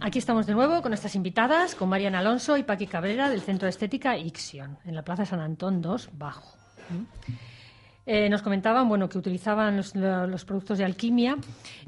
aquí 0.09 0.19
estamos 0.19 0.47
de 0.47 0.55
nuevo 0.55 0.81
con 0.81 0.91
nuestras 0.91 1.15
invitadas, 1.15 1.75
con 1.75 1.89
Mariana 1.89 2.21
Alonso 2.21 2.57
y 2.57 2.63
Paqui 2.63 2.87
Cabrera 2.87 3.29
del 3.29 3.43
Centro 3.43 3.67
de 3.67 3.71
Estética 3.71 4.17
Ixion, 4.17 4.79
en 4.87 4.95
la 4.95 5.03
Plaza 5.03 5.27
San 5.27 5.41
Antón 5.41 5.83
2, 5.83 6.11
Bajo. 6.15 6.57
¿Mm? 6.91 7.33
Eh, 8.11 8.31
nos 8.31 8.41
comentaban 8.41 8.89
bueno, 8.89 9.07
que 9.07 9.19
utilizaban 9.19 9.77
los, 9.77 9.95
lo- 9.95 10.27
los 10.27 10.47
productos 10.47 10.79
de 10.79 10.85
alquimia 10.87 11.37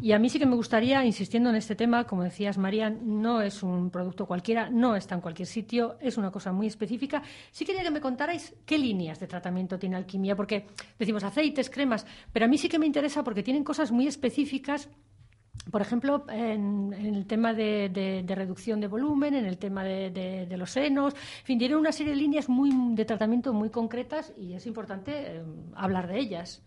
y 0.03 0.13
a 0.13 0.19
mí 0.19 0.29
sí 0.29 0.39
que 0.39 0.45
me 0.45 0.55
gustaría, 0.55 1.03
insistiendo 1.03 1.49
en 1.49 1.57
este 1.57 1.75
tema, 1.75 2.05
como 2.05 2.23
decías 2.23 2.59
María, 2.59 2.91
no 2.91 3.41
es 3.41 3.63
un 3.63 3.89
producto 3.89 4.27
cualquiera, 4.27 4.69
no 4.69 4.95
está 4.97 5.15
en 5.15 5.23
cualquier 5.23 5.49
sitio, 5.49 5.97
es 5.99 6.19
una 6.19 6.31
cosa 6.31 6.53
muy 6.53 6.67
específica. 6.67 7.23
Sí 7.51 7.65
quería 7.65 7.83
que 7.83 7.91
me 7.91 8.03
contarais 8.03 8.55
qué 8.67 8.77
líneas 8.77 9.19
de 9.19 9.29
tratamiento 9.29 9.79
tiene 9.79 9.97
alquimia, 9.97 10.37
porque 10.37 10.67
decimos 10.99 11.25
aceites, 11.25 11.71
cremas, 11.71 12.05
pero 12.35 12.45
a 12.45 12.49
mí 12.49 12.59
sí 12.59 12.69
que 12.69 12.79
me 12.79 12.85
interesa 12.87 13.25
porque 13.25 13.43
tienen 13.43 13.65
cosas 13.65 13.91
muy 13.91 14.07
específicas 14.07 14.91
por 15.71 15.83
ejemplo, 15.83 16.25
en, 16.31 16.93
en 16.95 17.15
el 17.15 17.27
tema 17.27 17.53
de, 17.53 17.89
de- 17.91 18.23
de 18.23 18.35
reducción 18.35 18.81
de 18.81 18.87
volumen, 18.89 19.35
en 19.35 19.45
el 19.45 19.59
tema 19.59 19.85
de, 19.85 20.11
de- 20.11 20.57
los 20.57 20.71
senos, 20.71 21.15
en 21.15 21.45
fin, 21.45 21.59
tienen 21.59 21.77
una 21.79 21.93
serie 21.93 22.13
de 22.15 22.19
líneas 22.21 22.49
muy, 22.49 22.71
de 22.95 23.05
tratamiento 23.05 23.53
muy 23.53 23.69
concretas 23.71 24.33
y 24.39 24.55
es 24.55 24.67
importante 24.67 25.13
eh, 25.37 25.43
hablar 25.75 26.07
de 26.09 26.19
ellas. 26.19 26.63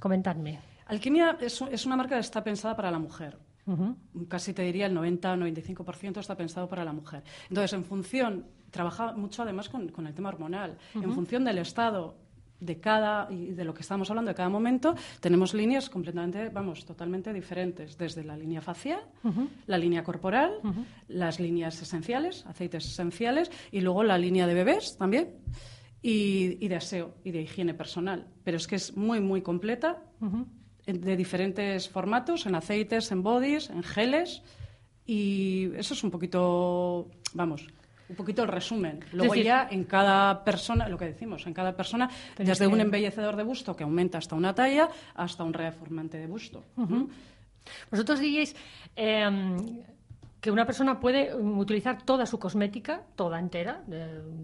Comentadme. 0.00 0.60
Alquimia 0.86 1.36
es, 1.40 1.60
es 1.70 1.86
una 1.86 1.96
marca 1.96 2.14
que 2.16 2.20
está 2.20 2.42
pensada 2.42 2.74
para 2.76 2.90
la 2.90 2.98
mujer. 2.98 3.38
Casi 4.28 4.52
te 4.52 4.62
diría 4.62 4.86
el 4.86 4.96
90-95% 4.96 6.18
está 6.18 6.36
pensado 6.36 6.68
para 6.68 6.84
la 6.84 6.92
mujer. 6.92 7.22
Entonces, 7.48 7.72
en 7.74 7.84
función, 7.84 8.46
trabaja 8.70 9.12
mucho 9.12 9.42
además 9.42 9.68
con, 9.68 9.88
con 9.90 10.08
el 10.08 10.14
tema 10.14 10.30
hormonal. 10.30 10.76
En 10.94 11.12
función 11.12 11.44
del 11.44 11.58
estado 11.58 12.16
de 12.60 12.78
cada 12.78 13.30
y 13.30 13.52
de 13.52 13.64
lo 13.64 13.74
que 13.74 13.82
estamos 13.82 14.10
hablando 14.10 14.30
de 14.30 14.34
cada 14.34 14.48
momento, 14.48 14.94
tenemos 15.20 15.54
líneas 15.54 15.88
completamente, 15.88 16.48
vamos, 16.50 16.84
totalmente 16.84 17.32
diferentes, 17.32 17.96
desde 17.96 18.22
la 18.22 18.36
línea 18.36 18.60
facial, 18.60 19.00
la 19.66 19.78
línea 19.78 20.04
corporal, 20.04 20.60
las 21.08 21.40
líneas 21.40 21.80
esenciales, 21.80 22.44
aceites 22.46 22.86
esenciales 22.86 23.50
y 23.72 23.80
luego 23.80 24.02
la 24.02 24.18
línea 24.18 24.46
de 24.46 24.54
bebés 24.54 24.96
también. 24.96 25.30
Y, 26.02 26.56
y 26.64 26.68
de 26.68 26.76
aseo 26.76 27.16
y 27.24 27.30
de 27.30 27.42
higiene 27.42 27.74
personal. 27.74 28.26
Pero 28.42 28.56
es 28.56 28.66
que 28.66 28.76
es 28.76 28.96
muy, 28.96 29.20
muy 29.20 29.42
completa, 29.42 30.02
de 30.86 31.16
diferentes 31.16 31.90
formatos, 31.90 32.46
en 32.46 32.54
aceites, 32.54 33.12
en 33.12 33.22
bodies, 33.22 33.68
en 33.68 33.82
geles. 33.82 34.42
Y 35.04 35.70
eso 35.76 35.92
es 35.92 36.02
un 36.02 36.10
poquito, 36.10 37.10
vamos, 37.34 37.66
un 38.10 38.16
poquito 38.16 38.42
el 38.42 38.48
resumen. 38.48 39.00
Luego 39.12 39.32
decir- 39.32 39.46
ya 39.46 39.68
en 39.70 39.84
cada 39.84 40.44
persona, 40.44 40.88
lo 40.88 40.98
que 40.98 41.06
decimos, 41.06 41.46
en 41.46 41.54
cada 41.54 41.74
persona, 41.74 42.10
desde 42.36 42.66
un 42.66 42.80
embellecedor 42.80 43.36
de 43.36 43.42
busto 43.44 43.74
que 43.74 43.84
aumenta 43.84 44.18
hasta 44.18 44.34
una 44.34 44.54
talla, 44.54 44.88
hasta 45.14 45.44
un 45.44 45.52
reformante 45.54 46.18
de 46.18 46.26
busto. 46.26 46.64
¿Mm? 46.76 47.04
Vosotros 47.90 48.18
diríais 48.20 48.54
eh, 48.96 49.28
que 50.40 50.50
una 50.50 50.64
persona 50.66 50.98
puede 50.98 51.34
utilizar 51.34 52.02
toda 52.02 52.26
su 52.26 52.38
cosmética, 52.38 53.02
toda 53.14 53.38
entera, 53.38 53.82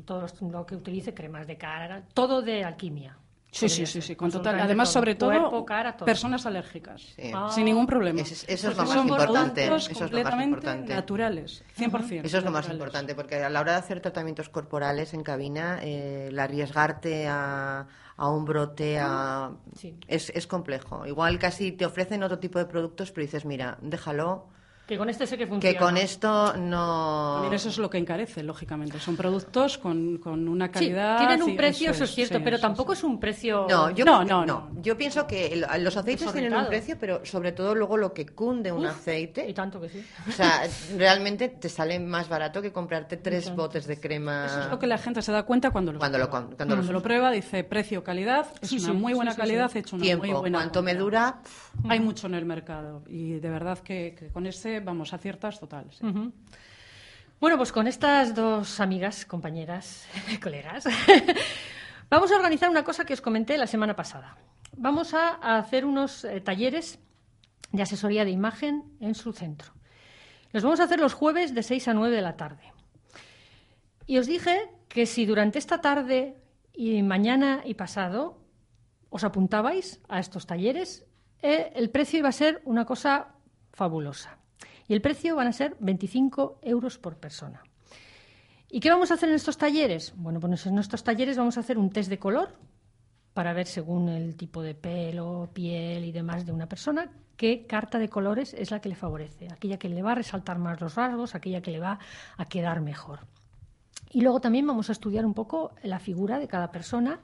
todo 0.05 0.27
lo 0.51 0.67
que 0.67 0.77
utilice, 0.77 1.15
cremas 1.15 1.47
de 1.47 1.57
cara, 1.57 2.03
todo 2.15 2.43
de 2.43 2.65
alquimia. 2.65 3.17
Sí, 3.57 3.69
sí, 3.69 3.87
sí, 3.87 4.03
sí, 4.03 4.17
con 4.17 4.31
total. 4.31 4.61
Además, 4.61 4.91
sobre 4.93 5.15
todo, 5.15 5.31
Cuerpo, 5.31 5.65
cara, 5.65 5.97
todo. 5.97 6.05
personas 6.07 6.45
alérgicas. 6.47 7.01
Sí. 7.17 7.31
Ah. 7.35 7.49
Sin 7.51 7.65
ningún 7.65 7.87
problema. 7.87 8.21
Eso 8.21 8.35
es- 8.35 8.45
eso 8.49 8.71
es 8.71 8.77
lo 8.77 8.83
más 8.85 8.93
son 8.93 9.09
importante, 9.09 9.65
eso 9.65 9.77
es 9.77 10.13
lo 10.13 10.23
más 10.23 10.45
importante. 10.45 10.95
naturales, 10.95 11.65
100%. 11.75 12.27
Eso 12.27 12.39
es 12.39 12.45
lo 12.45 12.51
más 12.51 12.69
importante, 12.69 13.15
porque 13.15 13.43
a 13.43 13.49
la 13.49 13.61
hora 13.61 13.73
de 13.73 13.79
hacer 13.79 14.01
tratamientos 14.01 14.49
corporales 14.49 15.15
en 15.15 15.23
cabina, 15.23 15.79
eh, 15.83 16.27
el 16.29 16.39
arriesgarte 16.39 17.27
a, 17.29 17.87
a 18.17 18.31
un 18.31 18.45
brote 18.45 18.99
a- 18.99 19.51
Sí. 19.77 19.97
es, 20.09 20.31
es 20.31 20.47
complejo. 20.47 21.07
Igual 21.07 21.39
casi 21.39 21.73
te 21.73 21.87
ofrecen 21.87 22.23
otro 22.23 22.39
tipo 22.39 22.59
de 22.59 22.67
productos, 22.67 23.11
pero 23.13 23.23
dices, 23.27 23.45
mira, 23.45 23.79
déjalo, 23.81 24.49
Que 24.87 24.97
con 24.97 25.11
este 25.11 25.27
sé 25.27 25.37
que 25.37 25.49
funciona. 25.49 25.73
que 25.73 25.79
con 25.85 25.97
esto 25.97 26.57
no... 26.57 27.33
También 27.35 27.55
eso 27.55 27.71
es 27.71 27.79
lo 27.79 27.91
que 27.91 27.99
encarece, 27.99 28.45
lógicamente. 28.45 29.01
Son 29.01 29.17
productos 29.17 29.79
con, 29.79 30.19
con 30.19 30.47
una 30.49 30.67
Sí, 30.67 30.73
calidad. 30.73 31.19
tienen 31.19 31.43
un 31.43 31.57
precio, 31.57 31.91
eso 31.91 32.05
es 32.05 32.15
cierto, 32.15 32.39
sí, 32.39 32.45
pero 32.45 32.61
tampoco 32.61 32.95
sí. 32.95 32.99
es 33.01 33.05
un 33.05 33.19
precio... 33.19 33.67
No, 33.69 33.91
yo, 33.91 34.05
No, 34.05 34.23
no, 34.23 34.47
no. 34.47 34.71
Yo 34.81 34.97
pienso 34.97 35.27
que 35.27 35.49
el- 35.49 35.67
los 35.83 35.97
aceites 35.97 36.33
tienen 36.33 36.55
un 36.55 36.67
precio, 36.69 36.97
pero 37.01 37.25
sobre 37.27 37.51
todo 37.51 37.75
luego 37.75 37.97
lo 37.97 38.13
que 38.15 38.27
cunde 38.27 38.71
un 38.71 38.85
Uf, 38.85 38.93
aceite. 38.93 39.49
Y 39.51 39.53
tanto 39.55 39.81
que 39.81 39.89
sí. 39.89 40.05
O 40.29 40.31
sea, 40.31 40.63
realmente 40.97 41.49
te 41.49 41.69
sale 41.69 41.99
más 41.99 42.29
barato 42.29 42.63
que 42.63 42.73
comprarte 42.73 43.17
tres 43.17 43.53
botes 43.57 43.89
de 43.89 43.99
crema. 43.99 44.47
Eso 44.47 44.61
es 44.61 44.71
lo 44.71 44.79
que 44.79 44.87
la 44.87 44.99
gente 44.99 45.21
se 45.21 45.33
da 45.33 45.43
cuenta 45.43 45.73
cuando 45.73 45.93
lo 45.95 45.99
Cuando 45.99 46.19
lo 46.19 46.31
prueba. 46.31 46.47
con- 46.47 46.57
cuando 46.57 46.77
lo- 46.77 46.93
lo 46.93 47.03
prueba, 47.03 47.33
dice 47.33 47.65
precio, 47.65 48.05
calidad. 48.05 48.47
Es 48.61 48.69
Sí, 48.69 48.79
una 48.79 48.87
sí, 48.87 48.93
muy 48.93 49.15
buena 49.15 49.33
sí, 49.33 49.35
sí, 49.35 49.41
calidad, 49.41 49.77
hecho 49.77 49.97
una 49.97 50.03
Tiempo, 50.05 50.27
muy 50.27 50.35
buena. 50.35 50.59
cuánto 50.59 50.81
me 50.83 50.95
dura. 50.95 51.41
Hay 51.89 51.99
mucho 51.99 52.29
en 52.29 52.35
el 52.35 52.45
mercado 52.45 53.03
y 53.09 53.33
de 53.41 53.51
verdad 53.51 53.79
que, 53.81 54.15
que 54.19 54.29
con 54.29 54.47
ese 54.47 54.76
vamos 54.81 55.13
aciertas 55.13 55.59
total. 55.61 55.87
sí. 55.91 56.05
Bueno, 57.39 57.59
pues 57.59 57.71
con 57.71 57.87
estas 57.87 58.35
dos 58.35 58.81
amigas, 58.81 59.27
compañeras, 59.27 60.09
colegas, 60.43 60.85
vamos 62.11 62.33
a 62.33 62.37
organizar 62.37 62.71
una 62.71 62.83
cosa 62.83 63.05
que 63.05 63.13
os 63.13 63.21
comenté 63.21 63.59
la 63.59 63.67
semana 63.67 63.95
pasada. 63.95 64.39
Vamos 64.75 65.13
a, 65.13 65.35
a 65.35 65.59
hacer 65.59 65.85
unos 65.85 66.25
eh, 66.25 66.41
talleres 66.41 66.99
de 67.73 67.83
asesoría 67.83 68.25
de 68.25 68.31
imagen 68.31 68.85
en 69.01 69.15
su 69.15 69.35
centro. 69.35 69.73
Los 70.53 70.63
vamos 70.63 70.81
a 70.81 70.85
hacer 70.85 70.99
los 70.99 71.13
jueves 71.13 71.55
de 71.55 71.63
6 71.63 71.89
a 71.89 71.95
9 71.95 72.17
de 72.17 72.23
la 72.23 72.37
tarde. 72.39 72.73
Y 74.07 74.17
os 74.17 74.27
dije 74.27 74.71
que 74.89 75.05
si 75.05 75.27
durante 75.27 75.59
esta 75.59 75.83
tarde 75.83 76.39
y 76.73 77.03
mañana 77.03 77.61
y 77.67 77.75
pasado 77.75 78.39
os 79.11 79.25
apuntabais 79.25 80.01
a 80.09 80.21
estos 80.21 80.47
talleres, 80.47 81.05
eh, 81.43 81.71
el 81.75 81.91
precio 81.91 82.21
iba 82.21 82.31
a 82.31 82.33
ser 82.33 82.63
una 82.65 82.87
cosa 82.87 83.35
fabulosa. 83.73 84.39
Y 84.89 84.95
el 84.95 85.01
precio 85.01 85.37
van 85.37 85.49
a 85.49 85.53
ser 85.53 85.77
25 85.81 86.61
euros 86.63 86.99
por 86.99 87.17
persona. 87.17 87.63
¿Y 88.71 88.81
qué 88.81 88.91
vamos 88.91 89.11
a 89.11 89.15
hacer 89.15 89.29
en 89.29 89.35
estos 89.35 89.59
talleres? 89.59 90.13
Bueno, 90.17 90.41
pues 90.41 90.67
en 90.67 90.79
estos 90.79 91.05
talleres 91.05 91.37
vamos 91.37 91.57
a 91.57 91.61
hacer 91.61 91.79
un 91.79 91.91
test 91.91 92.11
de 92.11 92.19
color 92.19 92.57
para 93.33 93.53
ver 93.53 93.67
según 93.67 94.09
el 94.09 94.37
tipo 94.37 94.63
de 94.63 94.75
pelo, 94.75 95.51
piel 95.53 96.05
y 96.05 96.13
demás 96.13 96.47
de 96.47 96.53
una 96.53 96.69
persona 96.69 97.11
qué 97.37 97.67
carta 97.67 97.99
de 97.99 98.09
colores 98.09 98.55
es 98.55 98.71
la 98.71 98.81
que 98.81 98.89
le 98.89 98.95
favorece, 98.95 99.49
aquella 99.53 99.79
que 99.79 99.89
le 99.89 100.03
va 100.03 100.13
a 100.13 100.17
resaltar 100.17 100.59
más 100.59 100.81
los 100.81 100.95
rasgos, 100.95 101.35
aquella 101.35 101.61
que 101.61 101.71
le 101.71 101.81
va 101.81 101.99
a 102.37 102.45
quedar 102.47 102.81
mejor. 102.81 103.21
Y 104.11 104.23
luego 104.23 104.41
también 104.41 104.67
vamos 104.67 104.89
a 104.89 104.93
estudiar 104.93 105.27
un 105.27 105.35
poco 105.35 105.73
la 105.83 105.99
figura 105.99 106.39
de 106.39 106.49
cada 106.49 106.71
persona, 106.71 107.21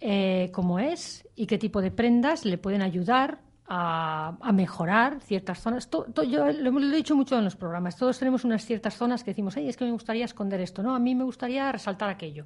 eh, 0.00 0.50
cómo 0.52 0.78
es 0.78 1.28
y 1.34 1.46
qué 1.46 1.58
tipo 1.58 1.82
de 1.82 1.90
prendas 1.90 2.44
le 2.44 2.58
pueden 2.58 2.82
ayudar 2.82 3.40
a, 3.72 4.50
mejorar 4.52 5.20
ciertas 5.20 5.60
zonas. 5.60 5.88
To- 5.88 6.06
yo 6.24 6.44
lo, 6.52 6.70
lo 6.72 6.92
he 6.92 6.96
dicho 6.96 7.14
mucho 7.14 7.38
en 7.38 7.44
los 7.44 7.54
programas. 7.54 7.96
Todos 7.96 8.18
tenemos 8.18 8.44
unas 8.44 8.64
ciertas 8.64 8.94
zonas 8.96 9.22
que 9.22 9.30
decimos, 9.30 9.56
"Ay, 9.56 9.68
es 9.68 9.76
que 9.76 9.84
me 9.84 9.92
gustaría 9.92 10.24
esconder 10.24 10.60
esto, 10.60 10.82
no, 10.82 10.94
a 10.94 10.98
mí 10.98 11.14
me 11.14 11.22
gustaría 11.22 11.70
resaltar 11.70 12.10
aquello. 12.10 12.44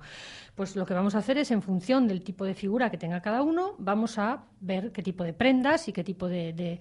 Pues 0.54 0.76
lo 0.76 0.84
que 0.84 0.92
vamos 0.92 1.14
a 1.14 1.18
hacer 1.18 1.38
es, 1.38 1.50
en 1.50 1.62
función 1.62 2.06
del 2.06 2.22
tipo 2.22 2.44
de 2.44 2.54
figura 2.54 2.90
que 2.90 2.98
tenga 2.98 3.22
cada 3.22 3.42
uno, 3.42 3.74
vamos 3.78 4.18
a 4.18 4.44
ver 4.60 4.92
qué 4.92 5.02
tipo 5.02 5.24
de 5.24 5.32
prendas 5.32 5.88
y 5.88 5.92
qué 5.94 6.04
tipo 6.04 6.28
de 6.28 6.78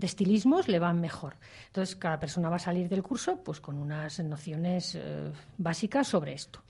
estilismos 0.00 0.68
le 0.68 0.78
van 0.78 1.00
mejor. 1.00 1.34
Entonces, 1.66 1.96
cada 1.96 2.18
persona 2.20 2.48
va 2.48 2.56
a 2.56 2.60
salir 2.60 2.88
del 2.88 3.02
curso 3.02 3.42
pues 3.42 3.60
con 3.60 3.76
unas 3.76 4.20
nociones 4.20 4.94
eh, 4.94 5.32
básicas 5.58 6.06
sobre 6.06 6.32
esto. 6.34 6.60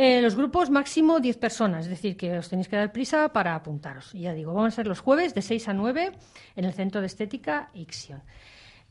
Eh, 0.00 0.22
los 0.22 0.36
grupos 0.36 0.70
máximo 0.70 1.18
10 1.18 1.38
personas, 1.38 1.86
es 1.86 1.90
decir, 1.90 2.16
que 2.16 2.38
os 2.38 2.48
tenéis 2.48 2.68
que 2.68 2.76
dar 2.76 2.92
prisa 2.92 3.32
para 3.32 3.56
apuntaros. 3.56 4.14
Y 4.14 4.20
ya 4.20 4.32
digo, 4.32 4.54
vamos 4.54 4.74
a 4.74 4.76
ser 4.76 4.86
los 4.86 5.00
jueves 5.00 5.34
de 5.34 5.42
6 5.42 5.66
a 5.66 5.72
9 5.74 6.12
en 6.54 6.64
el 6.64 6.72
Centro 6.72 7.00
de 7.00 7.08
Estética 7.08 7.68
Ixion. 7.74 8.22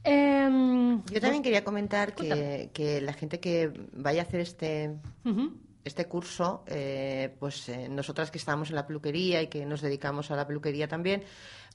Em, 0.04 1.02
Yo 1.06 1.22
también 1.22 1.44
quería 1.44 1.64
comentar 1.64 2.14
que, 2.14 2.72
que 2.74 3.00
la 3.00 3.14
gente 3.14 3.40
que 3.40 3.72
vaya 3.94 4.24
a 4.24 4.26
hacer 4.26 4.42
este, 4.42 4.98
este 5.86 6.06
curso, 6.08 6.66
eh, 6.68 7.34
pues 7.40 7.70
eh, 7.70 7.88
nosotras 7.88 8.30
que 8.30 8.38
estamos 8.38 8.70
en 8.70 8.76
la 8.76 8.86
peluquería 8.86 9.42
y 9.42 9.48
que 9.48 9.66
nos 9.66 9.80
dedicamos 9.80 10.30
a 10.32 10.36
la 10.36 10.46
peluquería 10.46 10.90
también, 10.90 11.24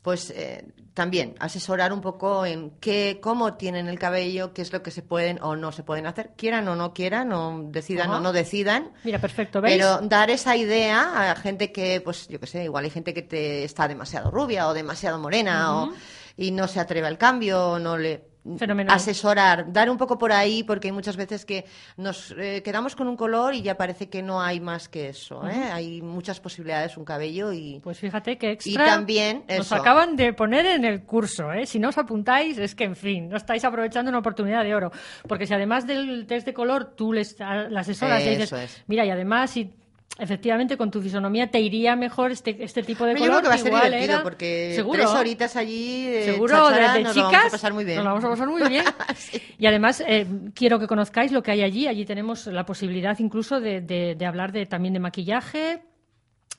pues 0.02 0.30
eh, 0.30 0.64
también 0.94 1.34
asesorar 1.38 1.92
un 1.92 2.00
poco 2.00 2.44
en 2.44 2.70
qué, 2.80 3.20
cómo 3.22 3.54
tienen 3.54 3.86
el 3.86 3.98
cabello, 3.98 4.52
qué 4.52 4.62
es 4.62 4.72
lo 4.72 4.82
que 4.82 4.90
se 4.90 5.02
pueden 5.02 5.40
o 5.42 5.54
no 5.56 5.70
se 5.72 5.84
pueden 5.84 6.06
hacer, 6.06 6.32
quieran 6.36 6.66
o 6.68 6.74
no 6.74 6.92
quieran, 6.92 7.32
o 7.32 7.62
decidan 7.70 8.10
Ajá. 8.10 8.18
o 8.18 8.20
no 8.20 8.32
decidan. 8.32 8.92
Mira, 9.04 9.20
perfecto, 9.20 9.60
¿veis? 9.60 9.76
Pero 9.76 10.00
dar 10.02 10.30
esa 10.30 10.56
idea 10.56 11.30
a 11.30 11.36
gente 11.36 11.72
que, 11.72 12.00
pues 12.00 12.28
yo 12.28 12.40
qué 12.40 12.46
sé, 12.46 12.64
igual 12.64 12.84
hay 12.84 12.90
gente 12.90 13.14
que 13.14 13.22
te 13.22 13.64
está 13.64 13.86
demasiado 13.86 14.30
rubia 14.30 14.68
o 14.68 14.74
demasiado 14.74 15.18
morena 15.18 15.82
o, 15.82 15.92
y 16.36 16.50
no 16.50 16.66
se 16.66 16.80
atreve 16.80 17.06
al 17.06 17.18
cambio, 17.18 17.72
o 17.72 17.78
no 17.78 17.96
le... 17.96 18.31
Fenomenal. 18.58 18.96
asesorar, 18.96 19.72
dar 19.72 19.88
un 19.88 19.96
poco 19.96 20.18
por 20.18 20.32
ahí, 20.32 20.64
porque 20.64 20.88
hay 20.88 20.92
muchas 20.92 21.16
veces 21.16 21.44
que 21.44 21.64
nos 21.96 22.34
eh, 22.36 22.60
quedamos 22.64 22.96
con 22.96 23.06
un 23.06 23.16
color 23.16 23.54
y 23.54 23.62
ya 23.62 23.76
parece 23.76 24.08
que 24.08 24.20
no 24.22 24.42
hay 24.42 24.58
más 24.58 24.88
que 24.88 25.08
eso. 25.10 25.46
¿eh? 25.48 25.70
Hay 25.72 26.02
muchas 26.02 26.40
posibilidades, 26.40 26.96
un 26.96 27.04
cabello 27.04 27.52
y... 27.52 27.78
Pues 27.84 27.98
fíjate 27.98 28.38
que 28.38 28.48
Y 28.48 28.50
extra 28.50 28.84
también 28.86 29.44
nos 29.48 29.66
eso. 29.66 29.74
acaban 29.76 30.16
de 30.16 30.32
poner 30.32 30.66
en 30.66 30.84
el 30.84 31.02
curso, 31.04 31.52
¿eh? 31.52 31.66
Si 31.66 31.78
no 31.78 31.90
os 31.90 31.98
apuntáis, 31.98 32.58
es 32.58 32.74
que, 32.74 32.84
en 32.84 32.96
fin, 32.96 33.28
no 33.28 33.36
estáis 33.36 33.64
aprovechando 33.64 34.08
una 34.08 34.18
oportunidad 34.18 34.64
de 34.64 34.74
oro. 34.74 34.90
Porque 35.28 35.46
si 35.46 35.54
además 35.54 35.86
del 35.86 36.26
test 36.26 36.44
de 36.46 36.52
color 36.52 36.94
tú 36.96 37.12
les, 37.12 37.40
a- 37.40 37.68
las 37.68 37.88
asesoras 37.88 38.22
y 38.24 38.28
dices, 38.30 38.52
es. 38.52 38.82
mira, 38.88 39.04
y 39.06 39.10
además 39.10 39.50
si 39.50 39.72
efectivamente 40.18 40.76
con 40.76 40.90
tu 40.90 41.00
fisonomía 41.00 41.50
te 41.50 41.58
iría 41.60 41.96
mejor 41.96 42.30
este, 42.32 42.62
este 42.62 42.82
tipo 42.82 43.04
de 43.04 43.14
Pero 43.14 43.24
yo 43.26 43.30
color. 43.32 43.40
creo 43.40 43.42
que 43.42 43.48
va 43.48 43.54
a 43.54 43.58
ser 43.58 43.66
igual 43.68 43.82
divertido 43.84 44.14
era- 44.14 44.22
porque 44.22 44.72
Seguro. 44.74 44.98
tres 45.00 45.10
horitas 45.10 45.56
allí 45.56 46.06
de 46.06 46.24
Seguro, 46.24 46.56
de, 46.68 46.74
cháchara 46.76 46.92
de 46.94 47.02
nos 47.02 47.14
chicas. 47.14 47.30
lo 47.32 47.38
vamos 47.38 47.46
a 47.48 47.50
pasar 47.56 47.72
muy 47.72 47.84
bien. 47.84 47.96
Nos 47.96 48.04
lo 48.04 48.10
vamos 48.10 48.24
a 48.24 48.28
pasar 48.28 48.48
muy 48.48 48.68
bien. 48.68 48.84
Y 49.58 49.66
además, 49.66 50.02
eh, 50.06 50.26
quiero 50.54 50.78
que 50.78 50.86
conozcáis 50.86 51.30
lo 51.32 51.42
que 51.42 51.52
hay 51.52 51.62
allí. 51.62 51.86
Allí 51.86 52.04
tenemos 52.04 52.46
la 52.48 52.64
posibilidad 52.66 53.18
incluso 53.20 53.60
de, 53.60 53.80
de- 53.80 54.14
de 54.16 54.26
hablar 54.26 54.52
de, 54.52 54.66
también 54.66 54.92
de 54.94 55.00
maquillaje. 55.00 55.82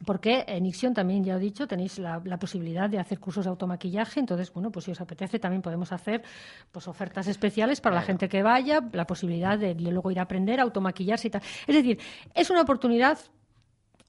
Porque 0.05 0.43
en 0.47 0.65
Ixion 0.65 0.93
también, 0.93 1.23
ya 1.23 1.35
he 1.35 1.39
dicho, 1.39 1.65
tenéis 1.67 1.97
la, 1.99 2.21
la 2.25 2.37
posibilidad 2.37 2.89
de 2.89 2.99
hacer 2.99 3.19
cursos 3.19 3.45
de 3.45 3.49
automaquillaje. 3.51 4.19
Entonces, 4.19 4.51
bueno, 4.51 4.69
pues 4.71 4.85
si 4.85 4.91
os 4.91 4.99
apetece, 4.99 5.39
también 5.39 5.61
podemos 5.61 5.91
hacer 5.93 6.23
pues 6.71 6.87
ofertas 6.89 7.27
especiales 7.27 7.79
para 7.79 7.95
la 7.95 8.01
gente 8.01 8.27
que 8.27 8.41
vaya, 8.43 8.81
la 8.91 9.05
posibilidad 9.05 9.57
de, 9.57 9.75
de 9.75 9.91
luego 9.91 10.11
ir 10.11 10.19
a 10.19 10.23
aprender 10.23 10.59
a 10.59 10.63
automaquillarse 10.63 11.27
y 11.27 11.31
tal. 11.31 11.41
Es 11.67 11.75
decir, 11.75 11.99
es 12.33 12.49
una 12.49 12.61
oportunidad 12.61 13.17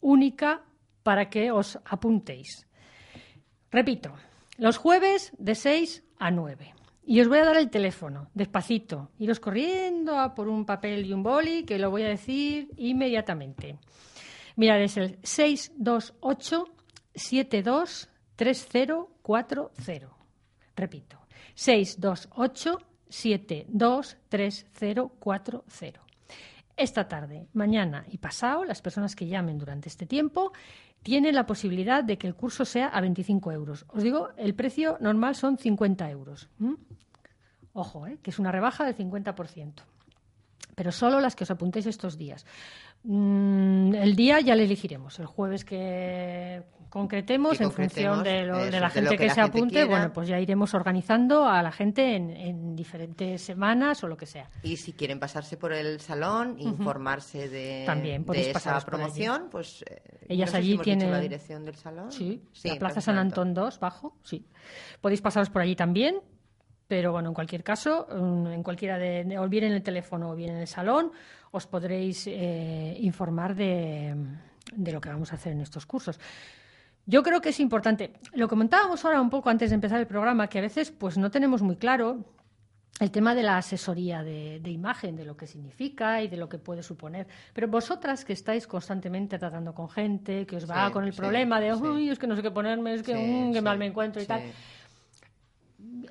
única 0.05 0.63
para 1.03 1.29
que 1.31 1.51
os 1.51 1.81
apuntéis. 1.85 2.69
Repito, 3.73 4.15
los 4.59 4.77
jueves 4.77 5.33
de 5.39 5.57
6 5.57 6.05
a 6.19 6.31
9. 6.31 6.75
Y 7.07 7.21
os 7.21 7.29
voy 7.29 7.39
a 7.39 7.45
dar 7.45 7.57
el 7.57 7.71
teléfono, 7.71 8.29
despacito. 8.35 9.11
Iros 9.19 9.41
corriendo 9.41 10.19
a 10.19 10.35
por 10.35 10.49
un 10.49 10.65
papel 10.65 11.05
y 11.05 11.13
un 11.13 11.23
boli, 11.23 11.65
que 11.65 11.79
lo 11.79 11.91
voy 11.91 12.03
a 12.03 12.09
decir 12.09 12.71
inmediatamente. 12.77 13.79
Mirad, 14.57 14.83
es 14.83 14.97
el 14.97 15.19
628 15.23 16.65
723040. 17.15 20.09
Repito, 20.77 21.21
628 21.55 22.79
723040. 23.09 26.04
Esta 26.77 27.07
tarde, 27.07 27.47
mañana 27.53 28.05
y 28.09 28.19
pasado, 28.19 28.65
las 28.65 28.83
personas 28.83 29.15
que 29.15 29.29
llamen 29.29 29.59
durante 29.59 29.89
este 29.89 30.07
tiempo 30.07 30.53
tienen 31.03 31.35
la 31.35 31.47
posibilidad 31.47 32.03
de 32.03 32.19
que 32.19 32.27
el 32.27 32.35
curso 32.35 32.65
sea 32.65 32.89
a 32.89 33.01
25 33.01 33.53
euros. 33.53 33.85
Os 33.89 34.03
digo, 34.03 34.31
el 34.37 34.55
precio 34.55 34.97
normal 35.01 35.37
son 35.37 35.57
50 35.57 36.11
euros. 36.11 36.49
Ojo, 37.75 38.07
¿eh? 38.07 38.19
que 38.23 38.31
es 38.31 38.39
una 38.39 38.51
rebaja 38.51 38.85
del 38.85 38.97
50%. 38.97 39.83
Pero 40.75 40.91
solo 40.91 41.21
las 41.21 41.37
que 41.37 41.45
os 41.45 41.51
apuntéis 41.51 41.87
estos 41.87 42.19
días. 42.19 42.45
Mm, 43.05 43.95
el 43.95 44.17
día 44.17 44.41
ya 44.41 44.57
le 44.57 44.65
elegiremos. 44.65 45.19
El 45.21 45.27
jueves 45.27 45.65
que 45.65 46.63
concretemos, 46.89 47.59
Que 47.59 47.65
en 47.65 47.73
función 47.73 48.23
de, 48.23 48.45
lo- 48.47 48.57
de 48.59 48.69
eso, 48.69 48.81
la 48.81 48.89
gente 48.89 49.11
que 49.11 49.17
que, 49.17 49.27
la 49.27 49.35
se 49.35 49.43
gente 49.43 49.59
apunte, 49.59 49.75
quiera. 49.75 49.91
bueno, 49.91 50.13
pues 50.13 50.29
ya 50.29 50.39
iremos 50.41 50.75
organizando 50.75 51.47
a 51.49 51.61
la 51.63 51.73
gente 51.73 52.15
en, 52.15 52.31
en 52.31 52.77
diferentes 52.77 53.43
semanas 53.43 54.03
o 54.05 54.09
lo 54.09 54.17
que 54.17 54.27
sea. 54.27 54.49
Y 54.63 54.77
si 54.77 54.93
quieren 54.93 55.19
pasarse 55.19 55.57
por 55.57 55.73
el 55.73 56.01
salón, 56.01 56.55
informarse 56.61 57.49
de, 57.49 57.83
También 57.85 58.25
de 58.25 58.51
esa 58.53 58.81
promoción, 58.81 59.49
pues... 59.51 59.83
eh, 59.91 60.03
Ellas 60.29 60.51
no 60.51 60.53
si 60.53 60.57
allí 60.59 60.71
dicho 60.73 60.83
tienen- 60.85 61.11
la 61.11 61.19
dirección 61.21 61.65
del 61.65 61.75
salón? 61.75 62.11
Sí, 62.13 62.43
Sí, 62.53 62.69
la 62.69 62.77
Plaza 62.79 63.01
San 63.01 63.19
Antón 63.19 63.53
2, 63.55 63.81
bajo, 63.81 64.17
sí. 64.23 64.47
Podéis 65.01 65.21
pasaros 65.21 65.51
por 65.51 65.63
allí 65.63 65.75
también, 65.75 66.21
pero 66.87 67.11
bueno, 67.11 67.29
en 67.31 67.35
cualquier 67.35 67.65
caso, 67.65 68.07
mm, 68.09 68.47
en 68.53 68.63
cualquiera 68.63 68.99
de, 68.99 69.25
de- 69.25 69.39
o 69.39 69.49
bien 69.49 69.65
en 69.65 69.73
el 69.73 69.83
teléfono 69.83 70.31
o 70.31 70.37
bien 70.37 70.51
en 70.51 70.59
el 70.59 70.69
salón, 70.69 71.11
os 71.55 71.67
podréis 71.67 72.27
eh, 72.27 72.97
informar 73.01 73.55
de, 73.55 74.15
de 74.75 74.93
lo 74.93 75.01
que 75.01 75.09
vamos 75.09 75.31
a 75.33 75.37
hacer 75.37 75.53
en 75.53 75.61
estos 75.61 75.87
cursos. 75.87 76.19
Yo 77.07 77.23
creo 77.23 77.41
que 77.41 77.51
es 77.51 77.61
importante. 77.61 78.13
Lo 78.33 78.49
comentábamos 78.49 79.05
ahora 79.05 79.21
un 79.21 79.31
poco 79.31 79.51
antes 79.51 79.71
de 79.71 79.75
empezar 79.75 80.01
el 80.01 80.07
programa, 80.07 80.49
que 80.49 80.59
a 80.59 80.63
veces 80.63 80.91
pues 80.91 81.17
no 81.19 81.31
tenemos 81.31 81.63
muy 81.63 81.77
claro 81.77 82.25
el 83.01 83.11
tema 83.11 83.35
de 83.35 83.43
la 83.43 83.59
asesoría 83.59 84.23
de, 84.23 84.61
de 84.61 84.71
imagen, 84.71 85.17
de 85.17 85.25
lo 85.25 85.37
que 85.37 85.47
significa 85.47 86.23
y 86.23 86.29
de 86.29 86.37
lo 86.37 86.49
que 86.49 86.59
puede 86.59 86.83
suponer. 86.83 87.27
Pero 87.53 87.69
vosotras 87.69 88.25
que 88.25 88.33
estáis 88.33 88.67
constantemente 88.67 89.39
tratando 89.39 89.75
con 89.75 89.89
gente, 89.91 90.47
que 90.47 90.57
os 90.57 90.71
va 90.71 90.87
Sí, 90.87 90.93
con 90.93 91.05
el 91.05 91.13
sí, 91.13 91.19
problema 91.19 91.61
de, 91.61 91.75
sí. 91.75 91.83
uy, 91.83 92.09
es 92.09 92.19
que 92.19 92.27
no 92.27 92.37
sé 92.37 92.43
qué 92.43 92.51
ponerme, 92.53 92.95
es 92.95 93.03
que, 93.03 93.15
mm, 93.15 93.53
sí, 93.55 93.61
mal 93.61 93.79
me 93.79 93.87
encuentro 93.87 94.23
y 94.23 94.27
tal. 94.27 94.43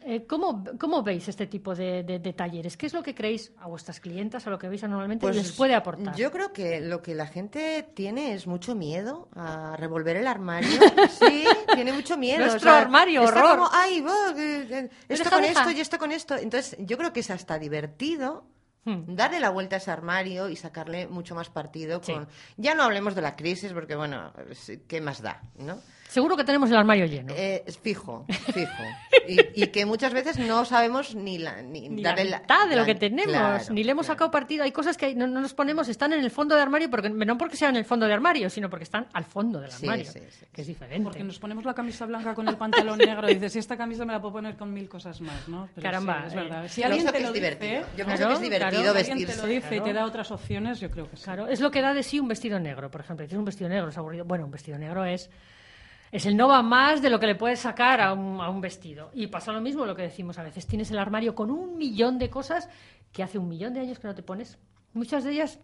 Eh, 0.06 0.26
¿cómo, 0.28 0.64
cómo 0.80 1.02
veis 1.02 1.28
este 1.30 1.48
tipo 1.48 1.74
de, 1.76 2.04
de- 2.04 2.20
de 2.20 2.34
talleres? 2.34 2.76
¿Qué 2.78 2.86
es 2.88 2.94
lo 2.94 3.02
que 3.04 3.16
creéis 3.16 3.54
a 3.58 3.68
vuestras 3.68 4.00
clientas, 4.00 4.46
a 4.46 4.50
lo 4.50 4.60
que 4.60 4.68
veis 4.68 4.84
anualmente, 4.84 5.22
Pues 5.26 5.36
les 5.36 5.52
puede 5.54 5.76
aportar? 5.76 6.16
Yo 6.16 6.32
creo 6.32 6.52
que 6.52 6.82
lo 6.82 7.02
que 7.02 7.16
la 7.16 7.28
gente 7.28 7.88
tiene 7.94 8.34
es 8.34 8.46
mucho 8.48 8.76
miedo 8.76 9.30
a 9.36 9.76
revolver 9.78 10.18
el 10.18 10.28
armario. 10.28 10.70
Sí, 11.10 11.46
tiene 11.74 11.94
mucho 11.94 12.18
miedo. 12.18 12.46
Nuestro 12.46 12.72
armario, 12.72 13.24
está 13.24 13.40
horror. 13.40 13.58
como, 13.58 13.70
ay, 13.72 14.02
va, 14.02 14.14
eh, 14.38 14.68
eh, 14.70 14.90
esto 15.08 15.24
Deja, 15.26 15.30
con 15.30 15.42
deja. 15.42 15.60
esto 15.62 15.72
y 15.72 15.80
esto 15.80 15.98
con 16.00 16.12
esto. 16.12 16.36
Entonces, 16.36 16.76
yo 16.80 16.98
creo 16.98 17.14
que 17.14 17.20
es 17.22 17.30
hasta 17.30 17.58
divertido 17.60 18.46
Hmm. 18.86 19.16
darle 19.16 19.40
la 19.40 19.50
vuelta 19.50 19.78
a 19.78 19.80
ese 19.80 19.92
armario 19.92 20.50
y 20.50 20.58
sacarle 20.58 21.08
mucho 21.08 21.36
más 21.36 21.50
partido 21.50 22.02
Sí. 22.04 22.12
con... 22.12 22.28
Ya 22.58 22.76
no 22.76 22.84
hablemos 22.84 23.16
de 23.16 23.22
la 23.22 23.38
crisis, 23.38 23.72
porque, 23.72 23.96
bueno, 23.96 24.34
¿qué 24.90 25.00
más 25.00 25.22
da? 25.22 25.42
¿no? 25.58 25.80
Seguro 26.14 26.38
que 26.38 26.44
tenemos 26.44 26.70
el 26.70 26.76
armario 26.78 27.08
lleno. 27.08 27.34
Eh, 27.36 27.64
es 27.66 27.80
fijo, 27.80 28.24
fijo. 28.54 28.84
Y, 29.28 29.64
y 29.64 29.68
que 29.68 29.84
muchas 29.88 30.14
veces 30.14 30.38
no 30.38 30.64
sabemos 30.64 31.16
ni 31.16 31.40
la... 31.40 31.64
Ni, 31.64 31.90
ni 31.90 32.04
la 32.04 32.10
darle 32.14 32.38
mitad 32.38 32.68
de 32.70 32.76
lo 32.76 32.82
la- 32.82 32.86
que 32.86 32.94
tenemos, 32.94 33.32
claro, 33.34 33.64
ni 33.74 33.84
le 33.84 33.92
hemos 33.94 34.06
claro. 34.06 34.16
sacado 34.20 34.30
partido. 34.32 34.64
Hay 34.64 34.72
cosas 34.72 34.96
que 34.96 35.16
no, 35.16 35.26
no 35.26 35.42
nos 35.42 35.56
ponemos, 35.56 35.88
están 35.90 36.14
en 36.14 36.20
el 36.20 36.30
fondo 36.30 36.56
de 36.56 36.62
armario, 36.62 36.88
porque, 36.92 37.10
no 37.10 37.36
porque 37.38 37.58
sean 37.58 37.72
en 37.72 37.78
el 37.78 37.86
fondo 37.86 38.06
de 38.06 38.14
armario, 38.14 38.48
sino 38.52 38.70
porque 38.70 38.84
están 38.84 39.08
al 39.14 39.24
fondo 39.26 39.60
del 39.60 39.72
Sí, 39.72 39.86
armario, 39.88 40.06
sí, 40.06 40.20
sí, 40.30 40.46
que 40.54 40.62
es 40.62 40.68
diferente. 40.68 41.04
Porque 41.04 41.24
nos 41.24 41.40
ponemos 41.40 41.66
la 41.66 41.74
camisa 41.74 42.06
blanca 42.06 42.36
con 42.36 42.48
el 42.48 42.58
pantalón 42.58 43.00
negro 43.00 43.28
y 43.28 43.34
dices, 43.34 43.54
si 43.54 43.58
esta 43.60 43.76
camisa 43.76 44.06
me 44.06 44.14
la 44.14 44.22
puedo 44.22 44.34
poner 44.34 44.56
con 44.56 44.72
mil 44.72 44.88
cosas 44.88 45.20
más, 45.20 45.48
¿no? 45.48 45.68
Pero 45.74 45.84
Caramba, 45.84 46.22
sí, 46.22 46.28
es 46.28 46.34
eh, 46.34 46.36
verdad. 46.36 46.68
Si 46.68 46.82
Yo 46.82 46.88
alguien 46.88 47.06
pienso 47.06 47.12
te 47.12 47.18
que 47.18 47.24
lo 47.24 47.28
es 47.30 47.34
dice, 47.34 47.46
divertido. 47.46 47.88
Yo 47.98 48.06
pienso 48.06 48.28
que 48.28 48.34
es 48.36 48.42
divertido 48.42 48.82
claro. 48.84 49.00
si 49.06 49.12
alguien 49.12 49.18
te 49.18 49.26
vestirse. 49.34 49.42
lo 49.42 49.48
dice 49.48 49.66
y 49.68 49.70
Claro. 49.80 49.84
te 49.86 49.94
da 49.94 50.06
otras 50.06 50.30
opciones, 50.32 50.80
yo 50.80 50.92
creo 50.92 51.10
que 51.10 51.18
sí. 51.18 51.24
Claro, 51.24 51.48
es 51.48 51.60
lo 51.60 51.72
que 51.72 51.82
da 51.82 51.96
de 51.96 52.04
sí 52.04 52.20
un 52.20 52.28
vestido 52.28 52.60
negro, 52.60 52.92
por 52.92 53.02
ejemplo. 53.02 53.24
Dices 53.24 53.40
un 53.40 53.46
vestido 53.46 53.68
negro 53.70 53.90
es 53.90 53.98
aburrido. 53.98 54.26
Bueno, 54.26 54.46
un 54.46 54.52
vestido 54.52 54.78
negro 54.78 55.06
es 55.06 55.30
es 56.14 56.26
el 56.28 56.38
no 56.38 56.48
va 56.48 56.62
más 56.62 57.02
de 57.02 57.10
lo 57.10 57.20
que 57.20 57.26
le 57.28 57.36
puedes 57.36 57.60
sacar 57.60 58.00
a 58.00 58.14
un, 58.14 58.40
a 58.40 58.50
un 58.50 58.62
vestido. 58.62 59.10
Y 59.14 59.28
pasa 59.28 59.52
lo 59.52 59.60
mismo 59.62 59.86
lo 59.86 59.96
que 59.96 60.04
decimos 60.04 60.38
a 60.38 60.44
veces. 60.44 60.68
Tienes 60.68 60.92
el 60.92 61.00
armario 61.00 61.34
con 61.36 61.50
un 61.52 61.78
millón 61.78 62.20
de 62.20 62.30
cosas 62.30 62.70
que 63.12 63.24
hace 63.24 63.38
un 63.40 63.50
millón 63.50 63.74
de 63.74 63.80
años 63.82 64.00
que 64.00 64.08
no 64.08 64.16
te 64.16 64.24
pones. 64.24 64.58
Muchas 64.94 65.24
de 65.24 65.32
ellas 65.32 65.60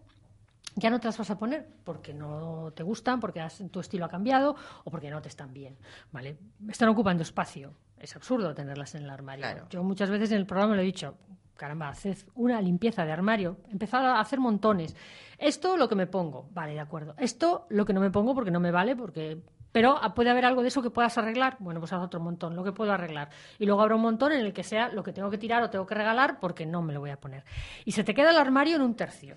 ya 0.76 0.90
no 0.90 0.98
te 1.00 1.06
las 1.08 1.18
vas 1.18 1.30
a 1.30 1.38
poner 1.38 1.66
porque 1.84 2.12
no 2.14 2.72
te 2.74 2.82
gustan, 2.82 3.20
porque 3.20 3.40
has- 3.40 3.62
tu 3.70 3.80
estilo 3.80 4.04
ha 4.04 4.08
cambiado 4.08 4.56
o 4.84 4.90
porque 4.90 5.08
no 5.10 5.22
te 5.22 5.28
están 5.28 5.52
bien. 5.54 5.76
¿vale? 6.12 6.36
Están 6.68 6.88
ocupando 6.88 7.22
espacio. 7.22 7.72
Es 7.98 8.16
absurdo 8.16 8.52
tenerlas 8.54 8.94
en 8.94 9.04
el 9.04 9.10
armario. 9.10 9.42
Claro. 9.42 9.66
Yo 9.70 9.82
muchas 9.84 10.10
veces 10.10 10.32
en 10.32 10.38
el 10.38 10.46
programa 10.46 10.74
lo 10.74 10.82
he 10.82 10.84
dicho. 10.84 11.14
Caramba, 11.56 11.90
haced 11.90 12.16
una 12.34 12.60
limpieza 12.62 13.04
de 13.04 13.12
armario. 13.12 13.58
Empezar 13.70 14.04
a 14.04 14.18
hacer 14.18 14.40
montones. 14.40 14.96
Esto 15.38 15.76
lo 15.76 15.88
que 15.88 15.94
me 15.94 16.06
pongo. 16.06 16.48
Vale, 16.54 16.72
de 16.72 16.80
acuerdo. 16.80 17.14
Esto 17.18 17.66
lo 17.68 17.84
que 17.84 17.92
no 17.92 18.00
me 18.00 18.10
pongo 18.10 18.34
porque 18.34 18.50
no 18.50 18.60
me 18.60 18.70
vale, 18.70 18.96
porque 18.96 19.42
pero 19.72 19.98
ah, 20.00 20.14
puede 20.14 20.30
haber 20.30 20.44
algo 20.44 20.62
de 20.62 20.68
eso 20.68 20.82
que 20.82 20.90
puedas 20.90 21.16
arreglar. 21.18 21.56
Bueno, 21.60 21.80
pues 21.80 21.92
haz 21.92 22.02
otro 22.02 22.20
montón, 22.20 22.56
lo 22.56 22.64
que 22.64 22.72
puedo 22.72 22.92
arreglar. 22.92 23.30
Y 23.58 23.66
luego 23.66 23.82
habrá 23.82 23.94
un 23.96 24.02
montón 24.02 24.32
en 24.32 24.40
el 24.40 24.52
que 24.52 24.64
sea 24.64 24.88
lo 24.88 25.02
que 25.02 25.12
tengo 25.12 25.30
que 25.30 25.38
tirar 25.38 25.62
o 25.62 25.70
tengo 25.70 25.86
que 25.86 25.94
regalar 25.94 26.40
porque 26.40 26.66
no 26.66 26.82
me 26.82 26.92
lo 26.92 27.00
voy 27.00 27.10
a 27.10 27.20
poner. 27.20 27.44
Y 27.84 27.92
se 27.92 28.04
te 28.04 28.14
queda 28.14 28.30
el 28.30 28.36
armario 28.36 28.76
en 28.76 28.82
un 28.82 28.94
tercio. 28.94 29.36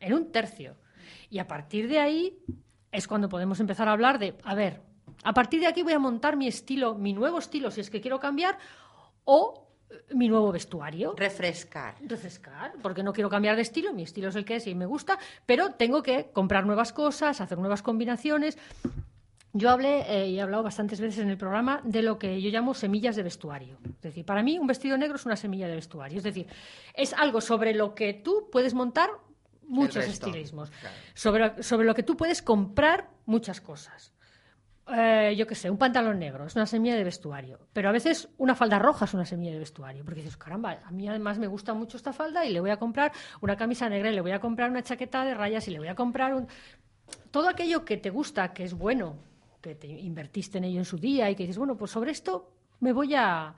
En 0.00 0.14
un 0.14 0.32
tercio. 0.32 0.76
Y 1.28 1.38
a 1.38 1.46
partir 1.46 1.88
de 1.88 1.98
ahí 2.00 2.38
es 2.90 3.06
cuando 3.06 3.28
podemos 3.28 3.60
empezar 3.60 3.88
a 3.88 3.92
hablar 3.92 4.18
de, 4.18 4.36
a 4.44 4.54
ver, 4.54 4.82
a 5.22 5.32
partir 5.32 5.60
de 5.60 5.66
aquí 5.66 5.82
voy 5.82 5.92
a 5.92 5.98
montar 5.98 6.36
mi 6.36 6.48
estilo, 6.48 6.94
mi 6.94 7.12
nuevo 7.12 7.38
estilo, 7.38 7.70
si 7.70 7.80
es 7.80 7.90
que 7.90 8.00
quiero 8.00 8.18
cambiar, 8.18 8.58
o 9.24 9.68
eh, 9.90 10.14
mi 10.14 10.28
nuevo 10.28 10.50
vestuario 10.50 11.14
Refrescar. 11.16 11.94
refrescar, 12.00 12.72
porque 12.82 13.02
no 13.02 13.12
quiero 13.12 13.28
cambiar 13.28 13.56
de 13.56 13.62
estilo, 13.62 13.92
mi 13.92 14.02
estilo 14.02 14.28
es 14.28 14.36
el 14.36 14.44
que 14.44 14.56
es 14.56 14.66
y 14.66 14.74
me 14.74 14.86
gusta, 14.86 15.18
pero 15.46 15.74
tengo 15.74 16.02
que 16.02 16.30
comprar 16.32 16.66
nuevas 16.66 16.92
cosas, 16.92 17.40
hacer 17.40 17.58
nuevas 17.58 17.82
combinaciones. 17.82 18.58
Yo 19.52 19.70
hablé 19.70 20.04
eh, 20.08 20.28
y 20.28 20.38
he 20.38 20.42
hablado 20.42 20.62
bastantes 20.62 21.00
veces 21.00 21.20
en 21.20 21.28
el 21.28 21.36
programa 21.36 21.80
de 21.84 22.02
lo 22.02 22.18
que 22.18 22.40
yo 22.40 22.50
llamo 22.50 22.72
semillas 22.72 23.16
de 23.16 23.24
vestuario. 23.24 23.78
Es 23.96 24.02
decir, 24.02 24.24
para 24.24 24.42
mí 24.42 24.58
un 24.58 24.66
vestido 24.66 24.96
negro 24.96 25.16
es 25.16 25.26
una 25.26 25.36
semilla 25.36 25.66
de 25.66 25.74
vestuario. 25.74 26.18
Es 26.18 26.24
decir, 26.24 26.46
es 26.94 27.12
algo 27.14 27.40
sobre 27.40 27.74
lo 27.74 27.94
que 27.94 28.14
tú 28.14 28.48
puedes 28.52 28.74
montar 28.74 29.10
muchos 29.62 30.04
estilismos, 30.04 30.70
claro. 30.70 30.96
sobre, 31.14 31.62
sobre 31.62 31.86
lo 31.86 31.94
que 31.94 32.02
tú 32.02 32.16
puedes 32.16 32.42
comprar 32.42 33.08
muchas 33.26 33.60
cosas. 33.60 34.12
Eh, 34.92 35.34
yo 35.36 35.46
qué 35.46 35.54
sé, 35.54 35.70
un 35.70 35.78
pantalón 35.78 36.18
negro 36.18 36.46
es 36.46 36.56
una 36.56 36.66
semilla 36.66 36.96
de 36.96 37.04
vestuario, 37.04 37.60
pero 37.72 37.88
a 37.88 37.92
veces 37.92 38.28
una 38.38 38.56
falda 38.56 38.78
roja 38.78 39.04
es 39.04 39.14
una 39.14 39.24
semilla 39.24 39.52
de 39.52 39.60
vestuario, 39.60 40.04
porque 40.04 40.20
dices, 40.20 40.36
caramba, 40.36 40.78
a 40.84 40.90
mí 40.90 41.08
además 41.08 41.38
me 41.38 41.46
gusta 41.46 41.74
mucho 41.74 41.96
esta 41.96 42.12
falda 42.12 42.44
y 42.44 42.52
le 42.52 42.60
voy 42.60 42.70
a 42.70 42.76
comprar 42.76 43.12
una 43.40 43.56
camisa 43.56 43.88
negra 43.88 44.10
y 44.10 44.14
le 44.14 44.20
voy 44.20 44.32
a 44.32 44.40
comprar 44.40 44.70
una 44.70 44.82
chaqueta 44.82 45.24
de 45.24 45.34
rayas 45.34 45.68
y 45.68 45.70
le 45.70 45.78
voy 45.78 45.88
a 45.88 45.94
comprar 45.94 46.34
un... 46.34 46.48
Todo 47.30 47.48
aquello 47.48 47.84
que 47.84 47.96
te 47.96 48.10
gusta, 48.10 48.52
que 48.52 48.64
es 48.64 48.74
bueno, 48.74 49.16
que 49.60 49.74
te 49.74 49.86
invertiste 49.86 50.58
en 50.58 50.64
ello 50.64 50.78
en 50.78 50.84
su 50.84 50.96
día 50.98 51.30
y 51.30 51.34
que 51.36 51.42
dices, 51.44 51.58
bueno, 51.58 51.76
pues 51.76 51.90
sobre 51.90 52.12
esto 52.12 52.50
me 52.80 52.92
voy 52.92 53.14
a... 53.14 53.54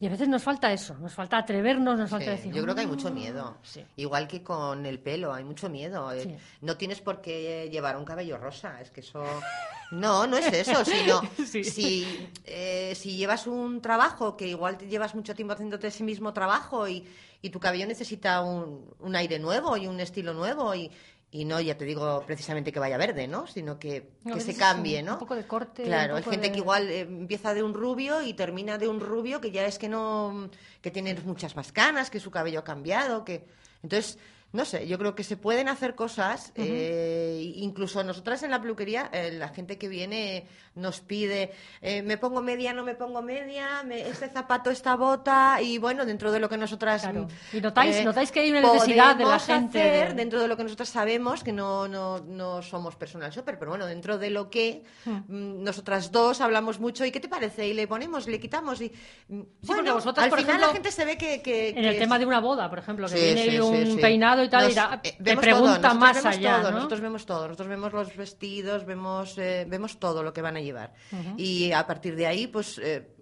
Y 0.00 0.06
a 0.06 0.10
veces 0.10 0.28
nos 0.28 0.44
falta 0.44 0.72
eso, 0.72 0.96
nos 0.98 1.12
falta 1.12 1.38
atrevernos, 1.38 1.98
nos 1.98 2.08
falta 2.08 2.26
Sí, 2.26 2.30
decir. 2.30 2.52
yo 2.54 2.62
creo 2.62 2.72
que 2.72 2.82
hay 2.82 2.86
mucho 2.86 3.10
miedo. 3.10 3.58
Sí. 3.62 3.84
Igual 3.96 4.28
que 4.28 4.44
con 4.44 4.86
el 4.86 5.00
pelo, 5.00 5.34
hay 5.34 5.42
mucho 5.42 5.68
miedo. 5.68 6.12
Eh, 6.12 6.22
Sí. 6.22 6.36
No 6.60 6.76
tienes 6.76 7.00
por 7.00 7.20
qué 7.20 7.68
llevar 7.72 7.96
un 7.96 8.04
cabello 8.04 8.38
rosa, 8.38 8.80
es 8.80 8.90
que 8.90 9.00
eso... 9.00 9.24
No, 9.90 10.26
no 10.26 10.36
es 10.36 10.52
eso, 10.52 10.84
sino 10.84 11.22
si, 11.64 12.06
eh, 12.44 12.92
si 12.94 13.16
llevas 13.16 13.46
un 13.46 13.80
trabajo 13.80 14.36
que 14.36 14.46
igual 14.46 14.76
te 14.76 14.86
llevas 14.86 15.14
mucho 15.14 15.34
tiempo 15.34 15.54
haciéndote 15.54 15.86
ese 15.86 16.04
mismo 16.04 16.34
trabajo 16.34 16.86
y, 16.86 17.04
y 17.40 17.48
tu 17.48 17.58
cabello 17.58 17.86
necesita 17.86 18.42
un, 18.42 18.84
un 19.00 19.16
aire 19.16 19.38
nuevo 19.38 19.78
y 19.78 19.86
un 19.86 19.98
estilo 19.98 20.34
nuevo 20.34 20.74
y, 20.74 20.90
y 21.30 21.44
no, 21.44 21.60
ya 21.60 21.76
te 21.76 21.84
digo 21.84 22.22
precisamente 22.26 22.72
que 22.72 22.78
vaya 22.80 22.96
verde, 22.96 23.28
¿no? 23.28 23.46
Sino 23.46 23.78
que, 23.78 24.12
No, 24.24 24.34
que 24.34 24.40
se 24.40 24.56
cambie, 24.56 25.00
un- 25.00 25.04
¿no? 25.06 25.12
un 25.14 25.18
poco 25.18 25.34
de 25.36 25.46
corte, 25.46 25.82
Claro, 25.84 26.16
hay 26.16 26.22
gente 26.22 26.46
de- 26.48 26.52
que 26.52 26.58
igual 26.58 26.88
eh, 26.88 27.00
empieza 27.00 27.52
de 27.52 27.62
un 27.62 27.74
rubio 27.74 28.22
y 28.22 28.32
termina 28.32 28.78
de 28.78 28.88
un 28.88 28.98
rubio 29.00 29.40
que 29.40 29.50
ya 29.50 29.66
es 29.66 29.78
que 29.78 29.88
no 29.90 30.48
que 30.80 30.90
tiene 30.90 31.14
muchas 31.24 31.54
más 31.56 31.70
canas 31.72 32.08
que 32.10 32.18
su 32.20 32.30
cabello 32.30 32.60
ha 32.60 32.64
cambiado 32.64 33.24
que 33.26 33.44
entonces 33.82 34.18
no 34.52 34.64
sé 34.64 34.86
yo 34.88 34.98
creo 34.98 35.14
que 35.14 35.24
se 35.24 35.36
pueden 35.36 35.68
hacer 35.68 35.94
cosas 35.94 36.52
eh, 36.54 37.52
incluso 37.56 38.02
nosotras 38.02 38.42
en 38.42 38.50
la 38.50 38.60
peluquería 38.60 39.10
eh, 39.12 39.30
la 39.32 39.48
gente 39.48 39.76
que 39.76 39.88
viene 39.88 40.46
nos 40.74 41.00
pide 41.00 41.52
eh, 41.82 42.00
me 42.02 42.16
pongo 42.16 42.40
media 42.40 42.72
no 42.72 42.82
me 42.82 42.94
pongo 42.94 43.20
media 43.20 43.82
me- 43.84 44.08
este 44.08 44.28
zapato 44.28 44.70
esta 44.70 44.96
bota 44.96 45.60
y 45.60 45.76
bueno 45.78 46.06
dentro 46.06 46.32
de 46.32 46.40
lo 46.40 46.48
que 46.48 46.56
nosotras 46.56 47.02
Claro. 47.02 47.24
mm, 47.52 47.56
Y 47.56 47.60
notáis- 47.60 48.04
notáis 48.04 48.32
que 48.32 48.40
hay 48.40 48.50
una 48.50 48.60
necesidad 48.62 49.16
de 49.16 49.24
la 49.26 49.38
gente 49.38 49.80
hacer 49.82 50.08
de- 50.08 50.14
dentro 50.14 50.40
de 50.40 50.48
lo 50.48 50.56
que 50.56 50.62
nosotros 50.64 50.88
sabemos 50.88 51.44
que 51.44 51.52
no, 51.52 51.86
no, 51.88 52.20
no 52.20 52.62
somos 52.62 52.96
personal 52.96 53.30
shopper, 53.30 53.58
pero 53.58 53.72
bueno, 53.72 53.84
dentro 53.86 54.16
de 54.18 54.30
lo 54.30 54.48
que 54.50 54.82
mm, 55.04 55.62
nosotras 55.62 56.10
dos 56.10 56.40
hablamos 56.40 56.80
mucho, 56.80 57.04
¿y 57.04 57.10
qué 57.10 57.20
te 57.20 57.28
parece? 57.28 57.66
Y 57.68 57.74
le 57.74 57.86
ponemos, 57.86 58.26
le 58.26 58.40
quitamos 58.40 58.80
y 58.80 58.90
mm, 59.28 59.40
porque 59.66 59.82
bueno, 59.82 59.94
vosotras, 59.94 60.24
al 60.24 60.30
por 60.30 60.38
final 60.38 60.52
ejemplo, 60.56 60.66
la 60.68 60.72
gente 60.72 60.90
se 60.92 61.04
ve 61.04 61.18
que, 61.18 61.42
que- 61.42 61.68
En 61.70 61.84
el 61.84 61.98
tema 61.98 62.18
de 62.18 62.24
una 62.26 62.40
boda, 62.40 62.70
por 62.70 62.78
ejemplo, 62.78 63.08
que 63.08 63.16
Sí, 63.16 63.24
viene 63.34 63.50
sí, 63.50 63.58
un 63.60 63.96
sí, 63.96 64.00
y 64.44 64.48
tal, 64.48 64.62
Nos- 64.64 64.72
y 64.72 64.74
da- 64.74 65.00
eh, 65.02 65.16
te 65.22 65.36
pregunta 65.36 65.80
todo, 65.90 65.94
más 66.00 66.24
allá, 66.24 66.60
todo, 66.60 66.70
¿no? 66.70 66.76
Nosotros 66.76 67.00
vemos 67.00 67.26
todo, 67.26 67.42
nosotros 67.46 67.68
vemos 67.68 67.92
los 67.92 68.16
vestidos, 68.16 68.84
vemos, 68.86 69.36
eh, 69.38 69.64
vemos 69.68 69.98
todo 69.98 70.22
lo 70.22 70.32
que 70.32 70.42
van 70.42 70.56
a 70.56 70.60
llevar. 70.60 70.92
Y 71.36 71.72
a 71.72 71.86
partir 71.86 72.16
de 72.16 72.26
ahí, 72.26 72.46
pues... 72.46 72.78
eh, 72.82 73.00
pues 73.00 73.17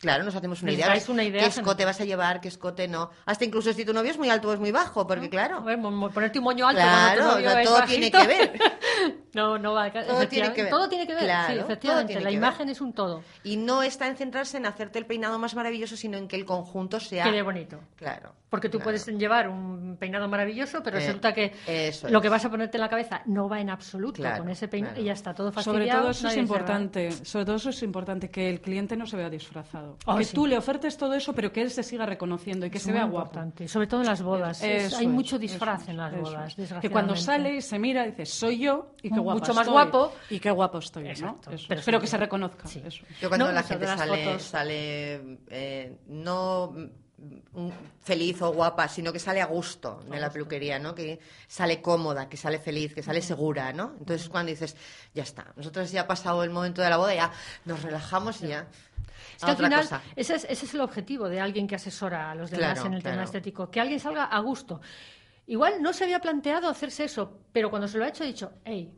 claro, 0.00 0.24
nos 0.24 0.34
hacemos 0.34 0.62
una 0.62 0.72
idea. 0.72 0.94
una 1.08 1.24
idea 1.24 1.40
¿Qué 1.42 1.46
escote 1.48 1.84
vas 1.84 2.00
a 2.00 2.04
llevar? 2.04 2.40
¿Qué 2.40 2.48
escote 2.48 2.88
no? 2.88 3.10
Hasta 3.24 3.44
incluso 3.44 3.72
si 3.72 3.84
tu 3.84 3.92
novio 3.92 4.10
es 4.10 4.18
muy 4.18 4.28
alto 4.30 4.48
o 4.48 4.52
es 4.52 4.60
muy 4.60 4.72
bajo, 4.72 5.06
porque 5.06 5.28
claro... 5.30 5.58
A 5.58 5.60
ver, 5.60 5.78
mo- 5.78 5.90
mo- 5.90 6.10
ponerte 6.10 6.38
un 6.38 6.44
moño 6.44 6.66
alto 6.66 6.80
Claro, 6.80 7.22
cuando 7.22 7.22
tu 7.22 7.30
novio 7.34 7.48
o 7.48 7.50
sea, 7.52 7.60
es 7.62 7.66
todo 7.68 7.78
bajito. 7.78 7.98
tiene 8.00 8.10
que 8.10 8.26
ver. 8.26 8.60
no, 9.34 9.58
no 9.58 9.72
va. 9.74 9.90
Todo 9.92 10.28
tiene 10.28 10.52
que 10.52 10.62
ver. 10.62 10.70
Todo 10.70 10.88
tiene 10.88 11.06
que 11.06 11.14
ver, 11.14 11.24
Claro, 11.24 11.54
sí, 11.54 11.60
efectivamente. 11.60 12.06
tiene 12.12 12.24
La 12.24 12.30
que 12.30 12.36
imagen 12.36 12.66
ver. 12.66 12.72
es 12.72 12.80
un 12.80 12.92
todo. 12.92 13.22
Y 13.44 13.56
no 13.56 13.82
está 13.82 14.06
en 14.06 14.16
centrarse 14.16 14.56
en 14.56 14.66
hacerte 14.66 14.98
el 14.98 15.06
peinado 15.06 15.38
más 15.38 15.54
maravilloso, 15.54 15.96
sino 15.96 16.16
en 16.18 16.28
que 16.28 16.36
el 16.36 16.44
conjunto 16.44 17.00
sea... 17.00 17.24
Quede 17.24 17.42
bonito. 17.42 17.80
Claro. 17.96 18.34
Porque 18.48 18.68
tú 18.68 18.78
claro. 18.78 18.84
puedes 18.84 19.06
llevar 19.06 19.48
un 19.48 19.96
peinado 19.98 20.28
maravilloso, 20.28 20.82
pero 20.82 20.98
Eh, 20.98 21.00
resulta 21.06 21.32
que 21.34 21.52
eso 21.66 22.08
lo 22.08 22.20
que 22.20 22.28
vas 22.28 22.44
a 22.44 22.50
ponerte 22.50 22.76
en 22.76 22.80
la 22.80 22.88
cabeza 22.88 23.22
no 23.26 23.48
va 23.48 23.60
en 23.60 23.70
absoluto 23.70 24.22
Claro, 24.22 24.38
con 24.44 24.50
ese 24.50 24.68
peinado 24.68 24.94
claro. 24.94 25.02
y 25.02 25.06
ya 25.06 25.12
está 25.12 25.34
todo 25.34 25.50
Sobre 25.52 25.64
fastidiado. 25.64 26.00
todo 26.02 26.10
eso 26.12 26.28
es 26.28 26.36
importante, 26.36 27.10
sobre 27.24 27.44
todo 27.44 27.56
eso 27.56 27.70
es 27.70 27.82
importante 27.82 28.30
que 28.30 28.48
el 28.48 28.60
cliente 28.60 28.96
no 28.96 29.04
se 29.06 29.16
vea 29.16 29.28
disfrazado, 29.28 29.75
Oh, 30.06 30.16
que 30.16 30.24
sí. 30.24 30.34
tú 30.34 30.46
le 30.46 30.56
ofertes 30.56 30.96
todo 30.96 31.14
eso, 31.14 31.32
pero 31.32 31.52
que 31.52 31.62
él 31.62 31.70
se 31.70 31.82
siga 31.82 32.06
reconociendo 32.06 32.66
y 32.66 32.70
que 32.70 32.78
Es 32.78 32.84
se 32.84 32.92
vea 32.92 33.04
guapo. 33.04 33.26
importante, 33.26 33.68
sobre 33.68 33.86
todo 33.86 34.00
en 34.00 34.06
las 34.06 34.22
bodas. 34.22 34.62
Es- 34.62 34.84
Eso 34.84 34.98
hay 34.98 35.06
mucho 35.06 35.38
disfraz 35.38 35.82
es, 35.82 35.88
en 35.88 35.96
las 35.96 36.14
bodas. 36.16 36.54
Que 36.80 36.90
cuando 36.90 37.16
sale 37.16 37.54
y 37.56 37.62
se 37.62 37.78
mira, 37.78 38.04
dice, 38.04 38.26
soy 38.26 38.58
yo 38.60 38.92
y 39.02 39.10
qué 39.10 39.18
guapo 39.20 39.40
Mucho 39.40 39.54
más 39.54 39.66
estoy, 39.66 39.72
guapo. 39.72 40.12
Y 40.30 40.38
qué 40.40 40.50
guapo 40.50 40.78
estoy, 40.78 41.08
Exacto, 41.08 41.50
¿no? 41.50 41.56
Eso. 41.56 41.66
pero 41.68 41.80
Pero, 41.84 41.98
sí. 41.98 42.02
que 42.02 42.06
se 42.08 42.16
reconozca. 42.16 42.66
Sí. 42.68 42.82
eso. 42.84 43.04
Yo 43.20 43.28
cuando 43.28 43.46
No, 43.46 43.52
la 43.52 43.62
gente 43.62 43.86
sale, 43.86 44.24
fotos. 44.24 44.42
sale 44.42 45.38
eh, 45.48 45.98
no 46.08 46.72
feliz 48.02 48.42
o 48.42 48.52
guapa, 48.52 48.88
sino 48.88 49.10
que 49.12 49.18
sale 49.18 49.40
a 49.40 49.46
gusto 49.46 50.02
de 50.10 50.20
la 50.20 50.30
peluquería, 50.30 50.78
¿no? 50.78 50.94
Que 50.94 51.18
sale 51.48 51.80
cómoda, 51.80 52.28
que 52.28 52.36
sale 52.36 52.58
feliz, 52.58 52.94
que 52.94 53.02
sale 53.02 53.22
segura, 53.22 53.72
¿no? 53.72 53.94
Entonces 53.98 54.28
cuando 54.28 54.50
dices, 54.50 54.76
ya 55.14 55.22
está, 55.22 55.52
nosotros 55.56 55.90
ya 55.90 56.02
ha 56.02 56.06
pasado 56.06 56.44
el 56.44 56.50
momento 56.50 56.82
de 56.82 56.90
la 56.90 56.98
boda, 56.98 57.14
ya 57.14 57.32
nos 57.64 57.82
relajamos 57.82 58.42
y 58.42 58.48
ya. 58.48 58.68
Es 59.36 59.44
que 59.44 59.50
al 59.50 59.56
final, 59.56 59.82
cosa. 59.82 60.02
ese 60.16 60.34
es, 60.34 60.44
ese 60.48 60.66
es 60.66 60.74
el 60.74 60.80
objetivo 60.80 61.28
de 61.28 61.40
alguien 61.40 61.66
que 61.66 61.74
asesora 61.76 62.30
a 62.30 62.34
los 62.34 62.50
demás 62.50 62.74
Claro, 62.74 62.86
en 62.88 62.94
el 62.94 63.02
tema 63.02 63.22
estético, 63.22 63.70
que 63.70 63.80
alguien 63.80 64.00
salga 64.00 64.24
a 64.24 64.40
gusto. 64.40 64.80
Igual 65.46 65.80
no 65.80 65.92
se 65.92 66.04
había 66.04 66.18
planteado 66.20 66.68
hacerse 66.68 67.04
eso, 67.04 67.40
pero 67.52 67.70
cuando 67.70 67.86
se 67.86 67.98
lo 67.98 68.04
ha 68.04 68.08
hecho, 68.08 68.24
ha 68.24 68.26
dicho, 68.26 68.52
hey, 68.64 68.92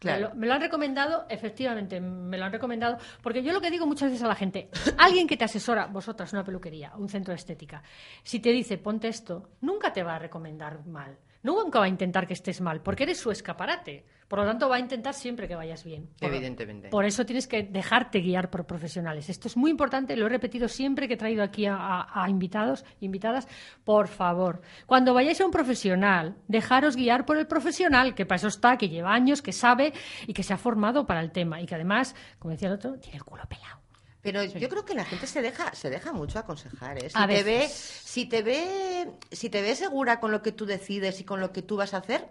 Claro. 0.00 0.20
me, 0.20 0.28
lo, 0.28 0.34
me 0.34 0.46
lo 0.46 0.52
han 0.54 0.60
recomendado, 0.60 1.24
efectivamente, 1.28 2.00
me 2.00 2.36
lo 2.36 2.44
han 2.44 2.52
recomendado, 2.52 2.98
porque 3.22 3.42
yo 3.42 3.52
lo 3.52 3.60
que 3.60 3.70
digo 3.70 3.86
muchas 3.86 4.10
veces 4.10 4.22
a 4.22 4.28
la 4.28 4.34
gente, 4.34 4.68
alguien 4.98 5.26
que 5.26 5.36
te 5.36 5.44
asesora, 5.44 5.86
vosotras, 5.86 6.32
una 6.32 6.44
peluquería, 6.44 6.92
un 6.96 7.08
centro 7.08 7.32
de 7.32 7.36
estética, 7.36 7.82
si 8.22 8.40
te 8.40 8.50
dice, 8.50 8.76
ponte 8.78 9.08
esto, 9.08 9.50
nunca 9.60 9.92
te 9.92 10.02
va 10.02 10.16
a 10.16 10.18
recomendar 10.18 10.84
mal. 10.86 11.18
Nunca 11.44 11.78
va 11.78 11.84
a 11.84 11.88
intentar 11.88 12.26
que 12.26 12.32
estés 12.32 12.60
mal, 12.60 12.80
porque 12.80 13.04
eres 13.04 13.18
su 13.20 13.30
escaparate. 13.30 14.04
Por 14.26 14.38
lo 14.38 14.46
tanto, 14.46 14.68
va 14.68 14.76
a 14.76 14.80
intentar 14.80 15.12
siempre 15.14 15.46
que 15.46 15.54
vayas 15.54 15.84
bien. 15.84 16.08
Por- 16.18 16.30
Evidentemente. 16.30 16.88
Por 16.88 17.04
eso 17.04 17.24
tienes 17.26 17.46
que 17.46 17.62
dejarte 17.62 18.20
guiar 18.20 18.50
por 18.50 18.66
profesionales. 18.66 19.28
Esto 19.28 19.46
es 19.48 19.56
muy 19.56 19.70
importante, 19.70 20.16
lo 20.16 20.24
he 20.26 20.28
repetido 20.30 20.66
siempre 20.66 21.06
que 21.06 21.14
he 21.14 21.16
traído 21.18 21.42
aquí 21.44 21.66
a, 21.66 21.76
a- 21.76 22.24
a 22.24 22.28
invitados, 22.30 22.84
invitadas. 23.00 23.46
Por 23.84 24.08
favor, 24.08 24.62
cuando 24.86 25.12
vayáis 25.14 25.40
a 25.42 25.44
un 25.44 25.50
profesional, 25.52 26.36
dejaros 26.48 26.96
guiar 26.96 27.26
por 27.26 27.36
el 27.36 27.46
profesional, 27.46 28.14
que 28.14 28.24
para 28.24 28.36
eso 28.36 28.48
está, 28.48 28.78
que 28.78 28.88
lleva 28.88 29.12
años, 29.12 29.42
que 29.42 29.52
sabe 29.52 29.92
y 30.26 30.32
que 30.32 30.42
se 30.42 30.54
ha 30.54 30.56
formado 30.58 31.06
para 31.06 31.20
el 31.20 31.30
tema. 31.30 31.60
Y 31.60 31.66
que 31.66 31.74
además, 31.74 32.16
como 32.38 32.52
decía 32.52 32.68
el 32.68 32.74
otro, 32.74 32.98
tiene 32.98 33.18
el 33.18 33.24
culo 33.24 33.44
pelado. 33.46 33.83
Pero 34.24 34.42
yo 34.42 34.68
creo 34.68 34.84
que 34.84 34.94
la 34.94 35.04
gente 35.04 35.26
se 35.28 35.42
deja, 35.42 35.72
se 35.74 35.90
deja 35.90 36.12
mucho 36.12 36.38
aconsejar, 36.38 36.98
¿eh? 36.98 37.10
Si 37.10 37.16
A 37.18 37.26
te 37.28 37.42
ve, 37.44 37.68
si 37.68 38.24
te 38.26 38.42
ve, 38.42 39.10
si 39.30 39.50
te 39.50 39.60
ve 39.62 39.76
segura 39.76 40.18
con 40.18 40.32
lo 40.32 40.42
que 40.42 40.50
tú 40.50 40.64
decides 40.66 41.20
y 41.20 41.24
con 41.24 41.40
lo 41.40 41.52
que 41.52 41.62
tú 41.62 41.76
vas 41.76 41.94
a 41.94 41.98
hacer, 41.98 42.26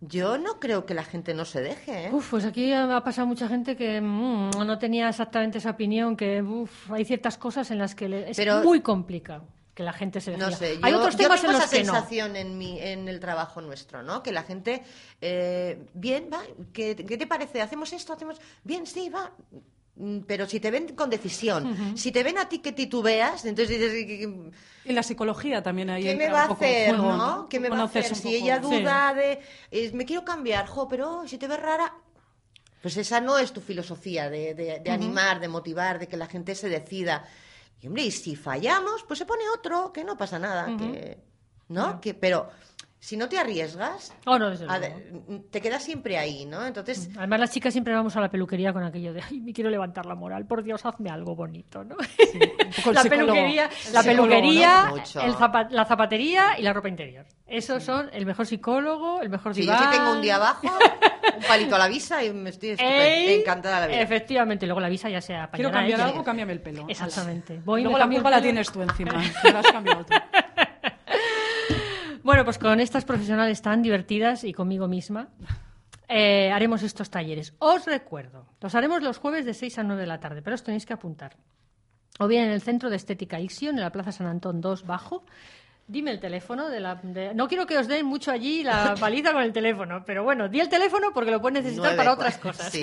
yo 0.00 0.38
no 0.38 0.58
creo 0.58 0.86
que 0.86 0.94
la 0.94 1.04
gente 1.04 1.34
no 1.34 1.44
se 1.44 1.60
deje, 1.60 2.06
¿eh? 2.06 2.10
Uf, 2.12 2.30
pues 2.30 2.44
aquí 2.44 2.72
ha 2.72 3.02
pasado 3.04 3.26
mucha 3.26 3.46
gente 3.48 3.76
que 3.76 4.00
mm, 4.00 4.50
no 4.66 4.78
tenía 4.78 5.08
exactamente 5.08 5.58
esa 5.58 5.70
opinión, 5.70 6.16
que 6.16 6.40
uf, 6.42 6.90
hay 6.90 7.04
ciertas 7.04 7.36
cosas 7.36 7.70
en 7.70 7.78
las 7.78 7.94
que 7.94 8.08
le- 8.08 8.30
es 8.30 8.36
Pero- 8.36 8.62
muy 8.62 8.80
complicado 8.80 9.44
que 9.74 9.82
la 9.84 9.92
gente 9.92 10.20
se 10.20 10.32
deje. 10.32 10.42
No 10.42 10.50
sé, 10.50 10.76
yo, 10.78 10.84
hay 10.84 10.92
otros 10.94 11.14
yo 11.14 11.22
temas 11.24 11.40
tengo 11.40 11.52
en 11.54 11.58
los 11.60 11.64
esa 11.68 11.76
que 11.76 11.84
no. 11.84 11.92
sensación 11.92 12.34
en, 12.36 12.58
mi, 12.58 12.80
en 12.80 13.06
el 13.06 13.20
trabajo 13.20 13.60
nuestro, 13.60 14.02
¿no? 14.02 14.24
Que 14.24 14.32
la 14.32 14.42
gente, 14.42 14.82
eh, 15.20 15.86
bien, 15.94 16.28
va, 16.32 16.40
¿qué, 16.72 16.96
qué 16.96 17.16
te 17.16 17.26
parece? 17.28 17.60
¿Hacemos 17.62 17.92
esto? 17.92 18.12
¿Hacemos...? 18.12 18.40
Bien, 18.64 18.86
sí, 18.88 19.08
va. 19.08 19.30
Mm, 20.00 20.20
Pero 20.26 20.46
si 20.46 20.60
te 20.60 20.70
ven 20.70 20.94
con 20.94 21.10
decisión, 21.10 21.96
si 21.96 22.12
te 22.12 22.22
ven 22.22 22.38
a 22.38 22.48
ti 22.48 22.60
que 22.60 22.70
titubeas, 22.72 23.44
entonces 23.44 23.78
dices, 23.78 23.92
¿qué- 23.92 24.06
qué- 24.06 24.50
Y 24.84 24.92
la 24.92 25.02
psicología 25.02 25.60
también 25.62 25.90
ahí 25.90 26.04
¿qué 26.04 26.14
me 26.14 26.28
va 26.30 26.42
a 26.42 26.46
en 26.46 26.52
hacer, 26.52 26.88
juego, 26.96 27.16
no? 27.16 27.48
¿Qué 27.48 27.58
me 27.58 27.68
va 27.68 27.80
a 27.80 27.84
hacer? 27.84 28.14
Si 28.14 28.34
ella 28.36 28.56
Sí. 28.56 28.62
duda 28.62 29.12
de, 29.12 29.40
eh, 29.72 29.90
me 29.94 30.04
quiero 30.04 30.24
cambiar, 30.24 30.66
jo, 30.68 30.86
pero 30.88 31.26
si 31.26 31.36
te 31.36 31.48
ves 31.48 31.60
rara... 31.60 31.92
Pues 32.80 32.96
esa 32.96 33.20
no 33.20 33.38
es 33.38 33.52
tu 33.52 33.60
filosofía 33.60 34.30
de, 34.30 34.54
de- 34.54 34.78
de 34.78 34.90
animar, 34.92 35.40
de 35.40 35.48
motivar, 35.48 35.98
de 35.98 36.06
que 36.06 36.16
la 36.16 36.26
gente 36.26 36.54
se 36.54 36.68
decida. 36.68 37.24
Y 37.80 37.88
hombre, 37.88 38.04
y 38.04 38.12
si 38.12 38.36
fallamos, 38.36 39.02
pues 39.02 39.18
se 39.18 39.26
pone 39.26 39.42
otro, 39.52 39.92
que 39.92 40.04
no 40.04 40.16
pasa 40.16 40.38
nada, 40.38 40.76
que, 40.76 41.18
¿no? 41.68 42.00
Que, 42.00 42.14
pero 42.14 42.48
si 43.00 43.16
no 43.16 43.28
te 43.28 43.38
arriesgas, 43.38 44.12
Oh, 44.26 44.38
no, 44.38 44.46
a 44.48 44.80
te 45.50 45.60
quedas 45.60 45.82
siempre 45.84 46.18
ahí, 46.18 46.44
¿no? 46.46 46.66
Entonces, 46.66 47.08
Además, 47.16 47.40
las 47.40 47.50
chicas 47.52 47.72
siempre 47.72 47.94
vamos 47.94 48.16
a 48.16 48.20
la 48.20 48.28
peluquería 48.28 48.72
con 48.72 48.82
aquello 48.82 49.12
de, 49.12 49.22
ay, 49.22 49.40
me 49.40 49.52
quiero 49.52 49.70
levantar 49.70 50.04
la 50.06 50.14
moral, 50.16 50.46
por 50.46 50.62
Dios, 50.64 50.84
hazme 50.84 51.08
algo 51.10 51.36
bonito, 51.36 51.84
¿no? 51.84 51.96
poco 51.96 52.92
la 52.92 53.04
peluquería, 53.04 53.70
El 53.86 53.92
la 53.92 54.02
peluquería, 54.02 54.92
el 55.24 55.34
zapa- 55.34 55.68
la 55.70 55.84
zapatería 55.84 56.58
y 56.58 56.62
la 56.62 56.72
ropa 56.72 56.88
interior. 56.88 57.24
Esos 57.46 57.82
son 57.82 58.10
el 58.12 58.26
mejor 58.26 58.46
psicólogo, 58.46 59.20
el 59.22 59.30
mejor 59.30 59.54
si 59.54 59.64
yo 59.64 59.72
diván. 59.72 59.92
si 59.92 59.98
tengo 59.98 60.12
un 60.12 60.20
día 60.20 60.36
abajo, 60.36 60.66
un 61.36 61.42
palito 61.44 61.76
a 61.76 61.78
la 61.78 61.88
visa 61.88 62.22
y 62.24 62.32
me 62.32 62.50
estoy 62.50 62.74
¡Ey! 62.78 63.40
encantada 63.40 63.76
de 63.76 63.80
la 63.82 63.86
vida. 63.92 64.00
Efectivamente, 64.02 64.66
luego 64.66 64.80
la 64.80 64.88
visa 64.88 65.08
ya 65.08 65.20
se 65.20 65.34
apañará 65.34 65.52
Quiero 65.56 65.70
cambiar 65.70 66.00
ella. 66.00 66.08
algo, 66.08 66.24
cámbiame 66.24 66.52
el 66.52 66.60
pelo. 66.60 66.84
Exactamente. 66.88 67.60
Voy 67.64 67.80
y 67.80 67.84
Luego 67.84 67.96
me 67.98 68.04
la 68.04 68.10
culpa 68.12 68.30
la 68.30 68.42
tienes 68.42 68.70
tú 68.70 68.82
encima. 68.82 69.12
la 69.44 69.60
has 69.60 69.72
cambiado 69.72 70.04
tú. 70.04 70.14
Bueno, 72.28 72.44
pues 72.44 72.58
con 72.58 72.78
estas 72.78 73.06
profesionales 73.06 73.62
tan 73.62 73.80
divertidas 73.80 74.44
y 74.44 74.52
conmigo 74.52 74.86
misma, 74.86 75.30
eh, 76.08 76.50
haremos 76.52 76.82
estos 76.82 77.08
talleres. 77.08 77.54
Os 77.58 77.86
recuerdo, 77.86 78.44
los 78.60 78.74
haremos 78.74 79.02
los 79.02 79.16
jueves 79.16 79.46
de 79.46 79.54
6 79.54 79.78
a 79.78 79.82
9 79.82 80.02
de 80.02 80.06
la 80.06 80.20
tarde, 80.20 80.42
pero 80.42 80.52
os 80.52 80.62
tenéis 80.62 80.84
que 80.84 80.92
apuntar. 80.92 81.38
O 82.18 82.26
bien 82.28 82.44
en 82.44 82.50
el 82.50 82.60
Centro 82.60 82.90
de 82.90 82.96
Estética 82.96 83.40
Ixion, 83.40 83.76
en 83.76 83.80
la 83.80 83.90
Plaza 83.92 84.12
San 84.12 84.26
Antón 84.26 84.60
2 84.60 84.84
Bajo. 84.84 85.24
Dime 85.86 86.10
el 86.10 86.20
teléfono 86.20 86.68
de 86.68 86.80
la... 86.80 86.96
de- 86.96 87.32
No 87.34 87.48
quiero 87.48 87.64
que 87.66 87.78
os 87.78 87.88
den 87.88 88.04
mucho 88.04 88.30
allí 88.30 88.62
la 88.62 88.94
paliza 89.00 89.32
con 89.32 89.42
el 89.42 89.54
teléfono, 89.54 90.04
pero 90.04 90.22
bueno, 90.22 90.50
di 90.50 90.60
el 90.60 90.68
teléfono 90.68 91.12
porque 91.14 91.30
lo 91.30 91.40
puedes 91.40 91.62
necesitar 91.64 91.96
para 91.96 92.12
otras 92.12 92.36
cosas. 92.36 92.70
Sí. 92.70 92.82